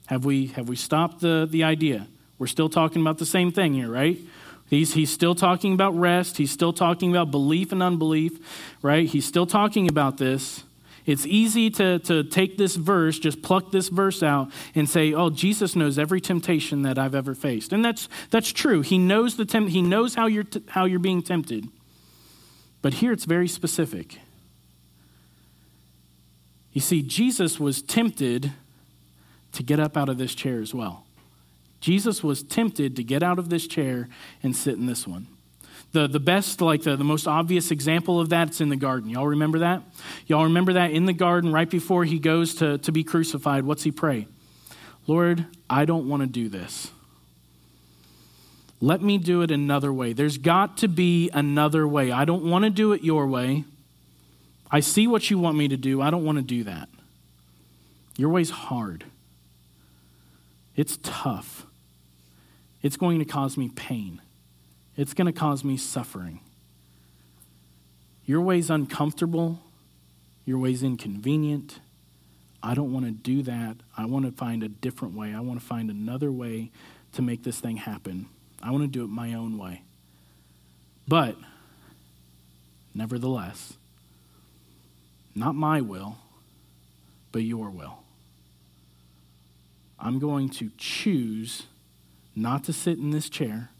Have 0.06 0.24
we, 0.24 0.48
have 0.48 0.70
we 0.70 0.78
stopped 0.78 1.20
the, 1.20 1.46
the 1.46 1.66
idea? 1.66 2.08
We're 2.40 2.48
still 2.48 2.70
talking 2.70 3.02
about 3.02 3.18
the 3.18 3.26
same 3.26 3.52
thing 3.52 3.74
here, 3.74 3.92
right? 3.92 4.18
He's, 4.70 4.94
he's 4.94 5.12
still 5.12 5.36
talking 5.36 5.74
about 5.74 5.92
rest. 6.00 6.38
He's 6.38 6.52
still 6.52 6.72
talking 6.72 7.12
about 7.12 7.30
belief 7.30 7.74
and 7.74 7.84
unbelief, 7.84 8.40
right? 8.82 9.06
He's 9.06 9.26
still 9.26 9.46
talking 9.46 9.90
about 9.90 10.16
this. 10.16 10.64
It's 11.06 11.26
easy 11.26 11.70
to, 11.72 12.00
to 12.00 12.24
take 12.24 12.58
this 12.58 12.76
verse, 12.76 13.18
just 13.18 13.42
pluck 13.42 13.72
this 13.72 13.90
verse 13.90 14.22
out 14.22 14.52
and 14.76 14.90
say, 14.90 15.14
oh, 15.14 15.30
Jesus 15.30 15.76
knows 15.76 15.98
every 15.98 16.22
temptation 16.22 16.84
that 16.84 17.00
I've 17.00 17.16
ever 17.16 17.34
faced. 17.34 17.74
And 17.74 17.84
that's, 17.84 18.08
that's 18.30 18.52
true. 18.52 18.82
He 18.82 18.98
knows, 18.98 19.36
the 19.36 19.46
temp- 19.46 19.70
he 19.70 19.82
knows 19.82 20.16
how, 20.16 20.28
you're 20.28 20.44
t- 20.44 20.64
how 20.70 20.86
you're 20.86 21.00
being 21.00 21.24
tempted. 21.24 21.68
But 22.82 22.96
here 22.96 23.12
it's 23.12 23.26
very 23.26 23.48
specific. 23.48 24.20
You 26.74 26.82
see, 26.82 27.02
Jesus 27.02 27.60
was 27.60 27.82
tempted 27.82 28.54
to 29.54 29.64
get 29.64 29.80
up 29.80 29.98
out 29.98 30.08
of 30.08 30.18
this 30.18 30.34
chair 30.34 30.62
as 30.62 30.74
well. 30.74 31.06
Jesus 31.82 32.24
was 32.24 32.44
tempted 32.44 32.96
to 32.96 33.04
get 33.04 33.24
out 33.24 33.40
of 33.40 33.50
this 33.50 33.68
chair 33.68 34.08
and 34.44 34.56
sit 34.56 34.76
in 34.76 34.86
this 34.86 35.08
one. 35.08 35.28
The, 35.94 36.08
the 36.08 36.20
best, 36.20 36.62
like 36.62 36.84
the, 36.84 36.96
the 36.96 37.04
most 37.04 37.28
obvious 37.28 37.70
example 37.70 38.20
of 38.22 38.30
that, 38.30 38.48
it's 38.48 38.62
in 38.62 38.70
the 38.70 38.78
garden. 38.78 39.10
Y'all 39.10 39.28
remember 39.28 39.60
that? 39.60 39.84
Y'all 40.26 40.46
remember 40.46 40.74
that 40.74 40.92
in 40.92 41.06
the 41.06 41.14
garden 41.14 41.52
right 41.52 41.70
before 41.70 42.06
he 42.06 42.18
goes 42.18 42.56
to, 42.56 42.78
to 42.78 42.92
be 42.92 43.04
crucified? 43.04 43.66
What's 43.66 43.84
he 43.84 43.92
pray? 43.92 44.28
Lord, 45.06 45.46
I 45.70 45.84
don't 45.86 46.08
want 46.08 46.22
to 46.22 46.28
do 46.28 46.48
this. 46.48 46.92
Let 48.80 49.02
me 49.02 49.18
do 49.18 49.42
it 49.42 49.52
another 49.52 49.94
way. 49.94 50.14
There's 50.14 50.38
got 50.38 50.78
to 50.78 50.88
be 50.88 51.30
another 51.34 51.88
way. 51.88 52.12
I 52.12 52.26
don't 52.26 52.46
want 52.46 52.64
to 52.64 52.72
do 52.72 52.94
it 52.94 53.04
your 53.04 53.28
way. 53.28 53.66
I 54.72 54.80
see 54.80 55.06
what 55.06 55.30
you 55.30 55.38
want 55.38 55.58
me 55.58 55.68
to 55.68 55.78
do. 55.78 56.02
I 56.02 56.10
don't 56.10 56.24
want 56.24 56.38
to 56.38 56.44
do 56.44 56.64
that. 56.64 56.90
Your 58.18 58.30
way's 58.30 58.50
hard. 58.50 59.04
It's 60.76 60.98
tough. 61.04 61.66
It's 62.82 62.98
going 62.98 63.20
to 63.20 63.26
cause 63.26 63.58
me 63.58 63.70
pain. 63.70 64.22
It's 65.02 65.16
going 65.16 65.26
to 65.26 65.34
cause 65.34 65.64
me 65.64 65.78
suffering. 65.78 66.42
Your 68.24 68.40
way's 68.40 68.70
uncomfortable. 68.70 69.60
Your 70.46 70.60
way's 70.60 70.84
inconvenient. 70.84 71.80
I 72.62 72.76
don't 72.76 72.94
want 72.94 73.06
to 73.06 73.12
do 73.12 73.42
that. 73.42 73.78
I 73.98 74.06
want 74.06 74.26
to 74.26 74.32
find 74.32 74.62
a 74.62 74.70
different 74.70 75.16
way. 75.16 75.34
I 75.34 75.40
want 75.40 75.60
to 75.60 75.66
find 75.66 75.90
another 75.90 76.32
way 76.32 76.70
to 77.14 77.24
make 77.24 77.42
this 77.42 77.60
thing 77.60 77.78
happen. 77.78 78.28
I 78.62 78.70
want 78.70 78.84
to 78.84 78.88
do 78.88 79.04
it 79.04 79.08
my 79.08 79.34
own 79.34 79.58
way. 79.58 79.82
But, 81.08 81.36
nevertheless, 82.94 83.74
not 85.34 85.56
my 85.56 85.82
will, 85.82 86.20
but 87.32 87.42
your 87.42 87.72
will. 87.72 88.04
I'm 90.00 90.20
going 90.20 90.48
to 90.50 90.70
choose 90.78 91.64
not 92.36 92.64
to 92.66 92.72
sit 92.72 93.00
in 93.00 93.10
this 93.10 93.30
chair. 93.32 93.72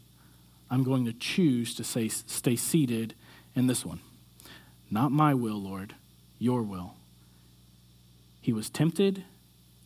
I'm 0.72 0.84
going 0.84 1.04
to 1.04 1.12
choose 1.12 1.74
to 1.74 1.84
say, 1.84 2.08
stay 2.08 2.56
seated 2.56 3.14
in 3.54 3.66
this 3.66 3.84
one. 3.84 4.00
Not 4.90 5.12
my 5.12 5.34
will, 5.34 5.60
Lord, 5.60 5.94
your 6.38 6.62
will. 6.62 6.94
He 8.40 8.54
was 8.54 8.70
tempted, 8.70 9.22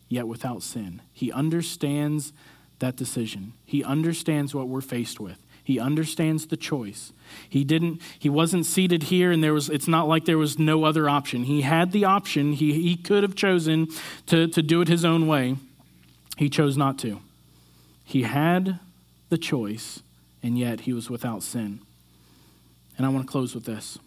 yet 0.07 0.29
without 0.29 0.63
sin. 0.63 1.01
He 1.11 1.29
understands 1.29 2.31
that 2.79 2.95
decision. 2.95 3.51
He 3.65 3.83
understands 3.83 4.55
what 4.55 4.69
we're 4.69 4.79
faced 4.79 5.19
with. 5.19 5.37
He 5.61 5.77
understands 5.77 6.47
the 6.47 6.55
choice. 6.55 7.11
He 7.49 7.65
didn't 7.65 8.01
he 8.17 8.29
wasn't 8.29 8.65
seated 8.65 9.03
here 9.03 9.33
and 9.33 9.43
there 9.43 9.53
was 9.53 9.69
it's 9.69 9.89
not 9.89 10.07
like 10.07 10.23
there 10.23 10.37
was 10.37 10.57
no 10.57 10.85
other 10.85 11.09
option. 11.09 11.43
He 11.43 11.63
had 11.63 11.91
the 11.91 12.05
option. 12.05 12.53
He 12.53 12.71
he 12.71 12.95
could 12.95 13.23
have 13.23 13.35
chosen 13.35 13.89
to, 14.27 14.47
to 14.47 14.61
do 14.61 14.79
it 14.79 14.87
his 14.87 15.03
own 15.03 15.27
way. 15.27 15.57
He 16.37 16.49
chose 16.49 16.77
not 16.77 16.97
to. 16.99 17.19
He 18.05 18.21
had 18.21 18.79
the 19.27 19.37
choice, 19.37 20.01
and 20.47 20.57
yet 20.57 20.79
he 20.81 20.93
was 20.93 21.09
without 21.09 21.43
sin. 21.43 21.81
And 22.95 23.05
I 23.05 23.09
want 23.09 23.27
to 23.27 23.29
close 23.29 23.53
with 23.53 23.65
this 23.65 23.99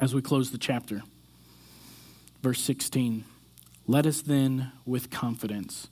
as 0.00 0.14
we 0.14 0.22
close 0.22 0.50
the 0.50 0.56
chapter. 0.56 1.02
Verse 2.42 2.60
16 2.62 3.24
Let 3.86 4.06
us 4.06 4.22
then, 4.22 4.72
with 4.86 5.10
confidence, 5.10 5.88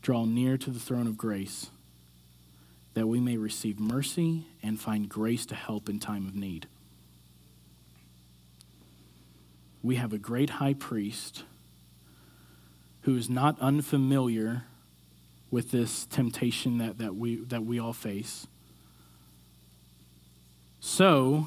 draw 0.00 0.26
near 0.26 0.56
to 0.56 0.70
the 0.70 0.78
throne 0.78 1.08
of 1.08 1.18
grace, 1.18 1.70
that 2.94 3.08
we 3.08 3.18
may 3.18 3.36
receive 3.36 3.80
mercy 3.80 4.46
and 4.62 4.80
find 4.80 5.08
grace 5.08 5.44
to 5.46 5.56
help 5.56 5.88
in 5.88 5.98
time 5.98 6.28
of 6.28 6.36
need. 6.36 6.68
We 9.82 9.96
have 9.96 10.12
a 10.12 10.18
great 10.18 10.50
high 10.50 10.74
priest 10.74 11.42
who 13.02 13.16
is 13.16 13.28
not 13.28 13.60
unfamiliar 13.60 14.66
with 15.54 15.70
this 15.70 16.04
temptation 16.06 16.78
that, 16.78 16.98
that, 16.98 17.14
we, 17.14 17.36
that 17.36 17.64
we 17.64 17.78
all 17.78 17.92
face. 17.92 18.48
So, 20.80 21.46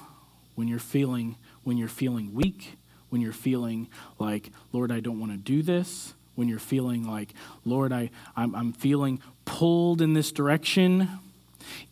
when 0.56 0.70
you're 0.70 0.80
feeling 0.80 1.36
when 1.66 1.76
you're 1.76 1.90
feeling 1.90 2.34
weak, 2.34 2.78
when 3.10 3.22
you're 3.22 3.34
feeling 3.34 3.90
like, 4.20 4.52
Lord, 4.72 4.90
I 4.90 5.02
don't 5.02 5.20
want 5.20 5.34
to 5.34 5.38
do 5.38 5.62
this, 5.62 6.14
when 6.36 6.48
you're 6.48 6.60
feeling 6.60 7.06
like, 7.06 7.34
Lord, 7.66 7.92
I, 7.92 8.10
I'm, 8.38 8.56
I'm 8.56 8.72
feeling 8.72 9.22
pulled 9.44 10.02
in 10.02 10.14
this 10.14 10.32
direction, 10.32 11.10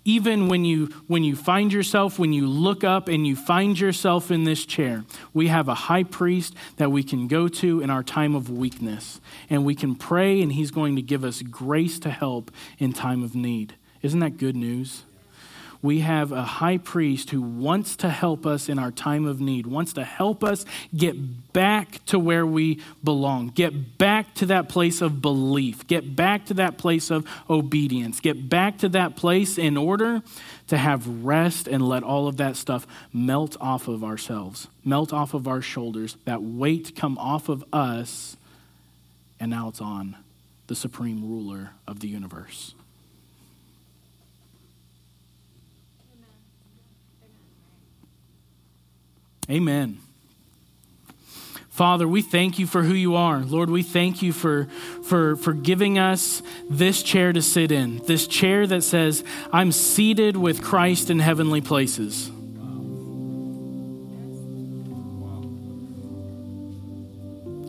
even 0.04 0.48
when 0.48 0.66
you 0.66 0.88
when 1.08 1.24
you 1.24 1.36
find 1.36 1.72
yourself 1.72 2.20
when 2.20 2.34
you 2.34 2.48
look 2.48 2.84
up 2.84 3.08
and 3.08 3.26
you 3.26 3.36
find 3.36 3.80
yourself 3.80 4.32
in 4.32 4.44
this 4.44 4.66
chair 4.66 5.04
we 5.34 5.48
have 5.48 5.68
a 5.68 5.76
high 5.76 6.04
priest 6.04 6.56
that 6.78 6.92
we 6.92 7.04
can 7.04 7.28
go 7.28 7.48
to 7.48 7.82
in 7.82 7.90
our 7.90 8.04
time 8.04 8.36
of 8.36 8.50
weakness. 8.50 9.20
And 9.50 9.66
we 9.66 9.76
can 9.76 9.96
pray 9.96 10.42
and 10.42 10.52
he's 10.52 10.72
going 10.72 10.96
to 10.96 11.02
give 11.02 11.24
us 11.24 11.42
grace 11.42 12.00
to 12.00 12.10
help 12.10 12.52
in 12.78 12.94
time 12.94 13.24
of 13.24 13.36
need. 13.36 13.76
Isn't 14.02 14.20
that 14.20 14.38
good 14.38 14.56
news 14.56 15.04
we 15.82 16.00
have 16.00 16.32
a 16.32 16.44
high 16.44 16.78
priest 16.78 17.30
who 17.30 17.42
wants 17.42 17.96
to 17.98 18.10
help 18.10 18.46
us 18.46 18.70
in 18.70 18.80
our 18.80 18.92
time 18.92 19.26
of 19.26 19.40
need, 19.40 19.68
wants 19.68 19.94
to 19.94 20.04
help 20.04 20.44
us 20.44 20.66
get 20.96 21.54
back 21.54 22.04
to 22.06 22.20
where 22.20 22.46
we 22.46 22.82
belong, 23.04 23.48
get 23.48 23.98
back 23.98 24.34
to 24.36 24.46
that 24.48 24.70
place 24.70 25.02
of 25.02 25.22
belief, 25.22 25.88
get 25.88 26.16
back 26.16 26.46
to 26.46 26.54
that 26.56 26.78
place 26.78 27.10
of 27.12 27.28
obedience, 27.50 28.20
get 28.20 28.50
back 28.50 28.78
to 28.80 28.90
that 28.90 29.16
place 29.16 29.58
in 29.58 29.78
order 29.78 30.22
to 30.68 30.78
have 30.78 31.08
rest 31.24 31.68
and 31.68 31.88
let 31.88 32.04
all 32.04 32.28
of 32.28 32.38
that 32.38 32.56
stuff 32.56 32.88
melt 33.14 33.56
off 33.62 33.88
of 33.88 34.04
ourselves, 34.04 34.68
melt 34.84 35.14
off 35.14 35.34
of 35.34 35.48
our 35.48 35.62
shoulders, 35.62 36.18
that 36.26 36.42
weight 36.42 36.96
come 36.96 37.18
off 37.18 37.50
of 37.50 37.64
us, 37.72 38.38
and 39.40 39.52
now 39.52 39.68
it's 39.68 39.82
on 39.82 40.16
the 40.68 40.76
supreme 40.76 41.28
ruler 41.28 41.72
of 41.88 42.00
the 42.00 42.08
universe. 42.08 42.74
Amen. 49.50 50.00
Father, 51.76 52.08
we 52.08 52.22
thank 52.22 52.58
you 52.58 52.66
for 52.66 52.84
who 52.84 52.94
you 52.94 53.16
are. 53.16 53.40
Lord, 53.40 53.70
we 53.70 53.84
thank 53.84 54.22
you 54.22 54.32
for, 54.32 54.70
for, 55.04 55.36
for 55.36 55.52
giving 55.52 56.00
us 56.00 56.42
this 56.70 57.04
chair 57.04 57.34
to 57.34 57.42
sit 57.42 57.70
in, 57.70 57.98
this 58.06 58.28
chair 58.28 58.66
that 58.66 58.82
says, 58.82 59.26
I'm 59.52 59.74
seated 59.74 60.38
with 60.38 60.64
Christ 60.64 61.10
in 61.10 61.20
heavenly 61.20 61.60
places. 61.60 62.30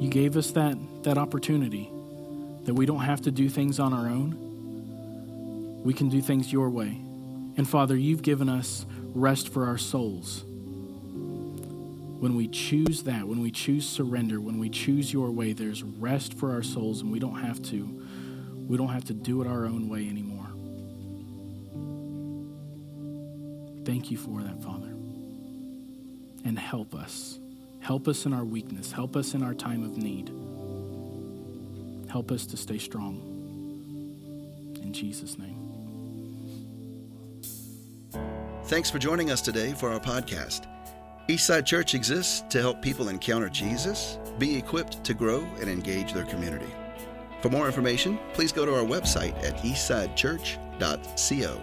You 0.00 0.08
gave 0.08 0.36
us 0.36 0.52
that, 0.52 0.78
that 1.02 1.18
opportunity 1.18 1.90
that 2.64 2.74
we 2.74 2.86
don't 2.86 3.00
have 3.00 3.22
to 3.22 3.32
do 3.32 3.48
things 3.48 3.80
on 3.80 3.92
our 3.92 4.06
own. 4.06 5.82
We 5.82 5.92
can 5.92 6.10
do 6.10 6.22
things 6.22 6.52
your 6.52 6.70
way. 6.70 6.96
And 7.56 7.68
Father, 7.68 7.96
you've 7.96 8.22
given 8.22 8.48
us 8.48 8.86
rest 9.14 9.48
for 9.48 9.66
our 9.66 9.78
souls 9.78 10.44
when 12.18 12.34
we 12.34 12.48
choose 12.48 13.02
that, 13.02 13.26
when 13.28 13.40
we 13.40 13.50
choose 13.50 13.88
surrender, 13.88 14.40
when 14.40 14.58
we 14.58 14.70
choose 14.70 15.12
your 15.12 15.30
way, 15.30 15.52
there's 15.52 15.82
rest 15.82 16.34
for 16.34 16.52
our 16.52 16.62
souls 16.62 17.02
and 17.02 17.12
we 17.12 17.18
don't 17.18 17.40
have 17.40 17.62
to 17.62 18.06
we 18.68 18.76
don't 18.76 18.88
have 18.88 19.04
to 19.04 19.14
do 19.14 19.42
it 19.42 19.46
our 19.46 19.64
own 19.64 19.88
way 19.88 20.08
anymore. 20.08 20.46
Thank 23.84 24.10
you 24.10 24.16
for 24.16 24.42
that, 24.42 24.60
Father. 24.62 24.88
And 26.44 26.58
help 26.58 26.94
us. 26.94 27.38
Help 27.80 28.08
us 28.08 28.26
in 28.26 28.32
our 28.32 28.44
weakness. 28.44 28.90
Help 28.90 29.14
us 29.14 29.34
in 29.34 29.44
our 29.44 29.54
time 29.54 29.84
of 29.84 29.96
need. 29.96 30.32
Help 32.10 32.32
us 32.32 32.46
to 32.46 32.56
stay 32.56 32.78
strong. 32.78 33.20
In 34.82 34.92
Jesus' 34.92 35.38
name. 35.38 35.62
Thanks 38.64 38.90
for 38.90 38.98
joining 38.98 39.30
us 39.30 39.40
today 39.40 39.72
for 39.72 39.92
our 39.92 40.00
podcast. 40.00 40.66
Eastside 41.28 41.64
Church 41.64 41.94
exists 41.94 42.44
to 42.50 42.60
help 42.60 42.80
people 42.80 43.08
encounter 43.08 43.48
Jesus, 43.48 44.20
be 44.38 44.56
equipped 44.56 45.02
to 45.02 45.12
grow, 45.12 45.40
and 45.60 45.68
engage 45.68 46.12
their 46.12 46.24
community. 46.24 46.72
For 47.42 47.50
more 47.50 47.66
information, 47.66 48.16
please 48.32 48.52
go 48.52 48.64
to 48.64 48.72
our 48.72 48.84
website 48.84 49.36
at 49.42 49.56
eastsidechurch.co. 49.58 51.60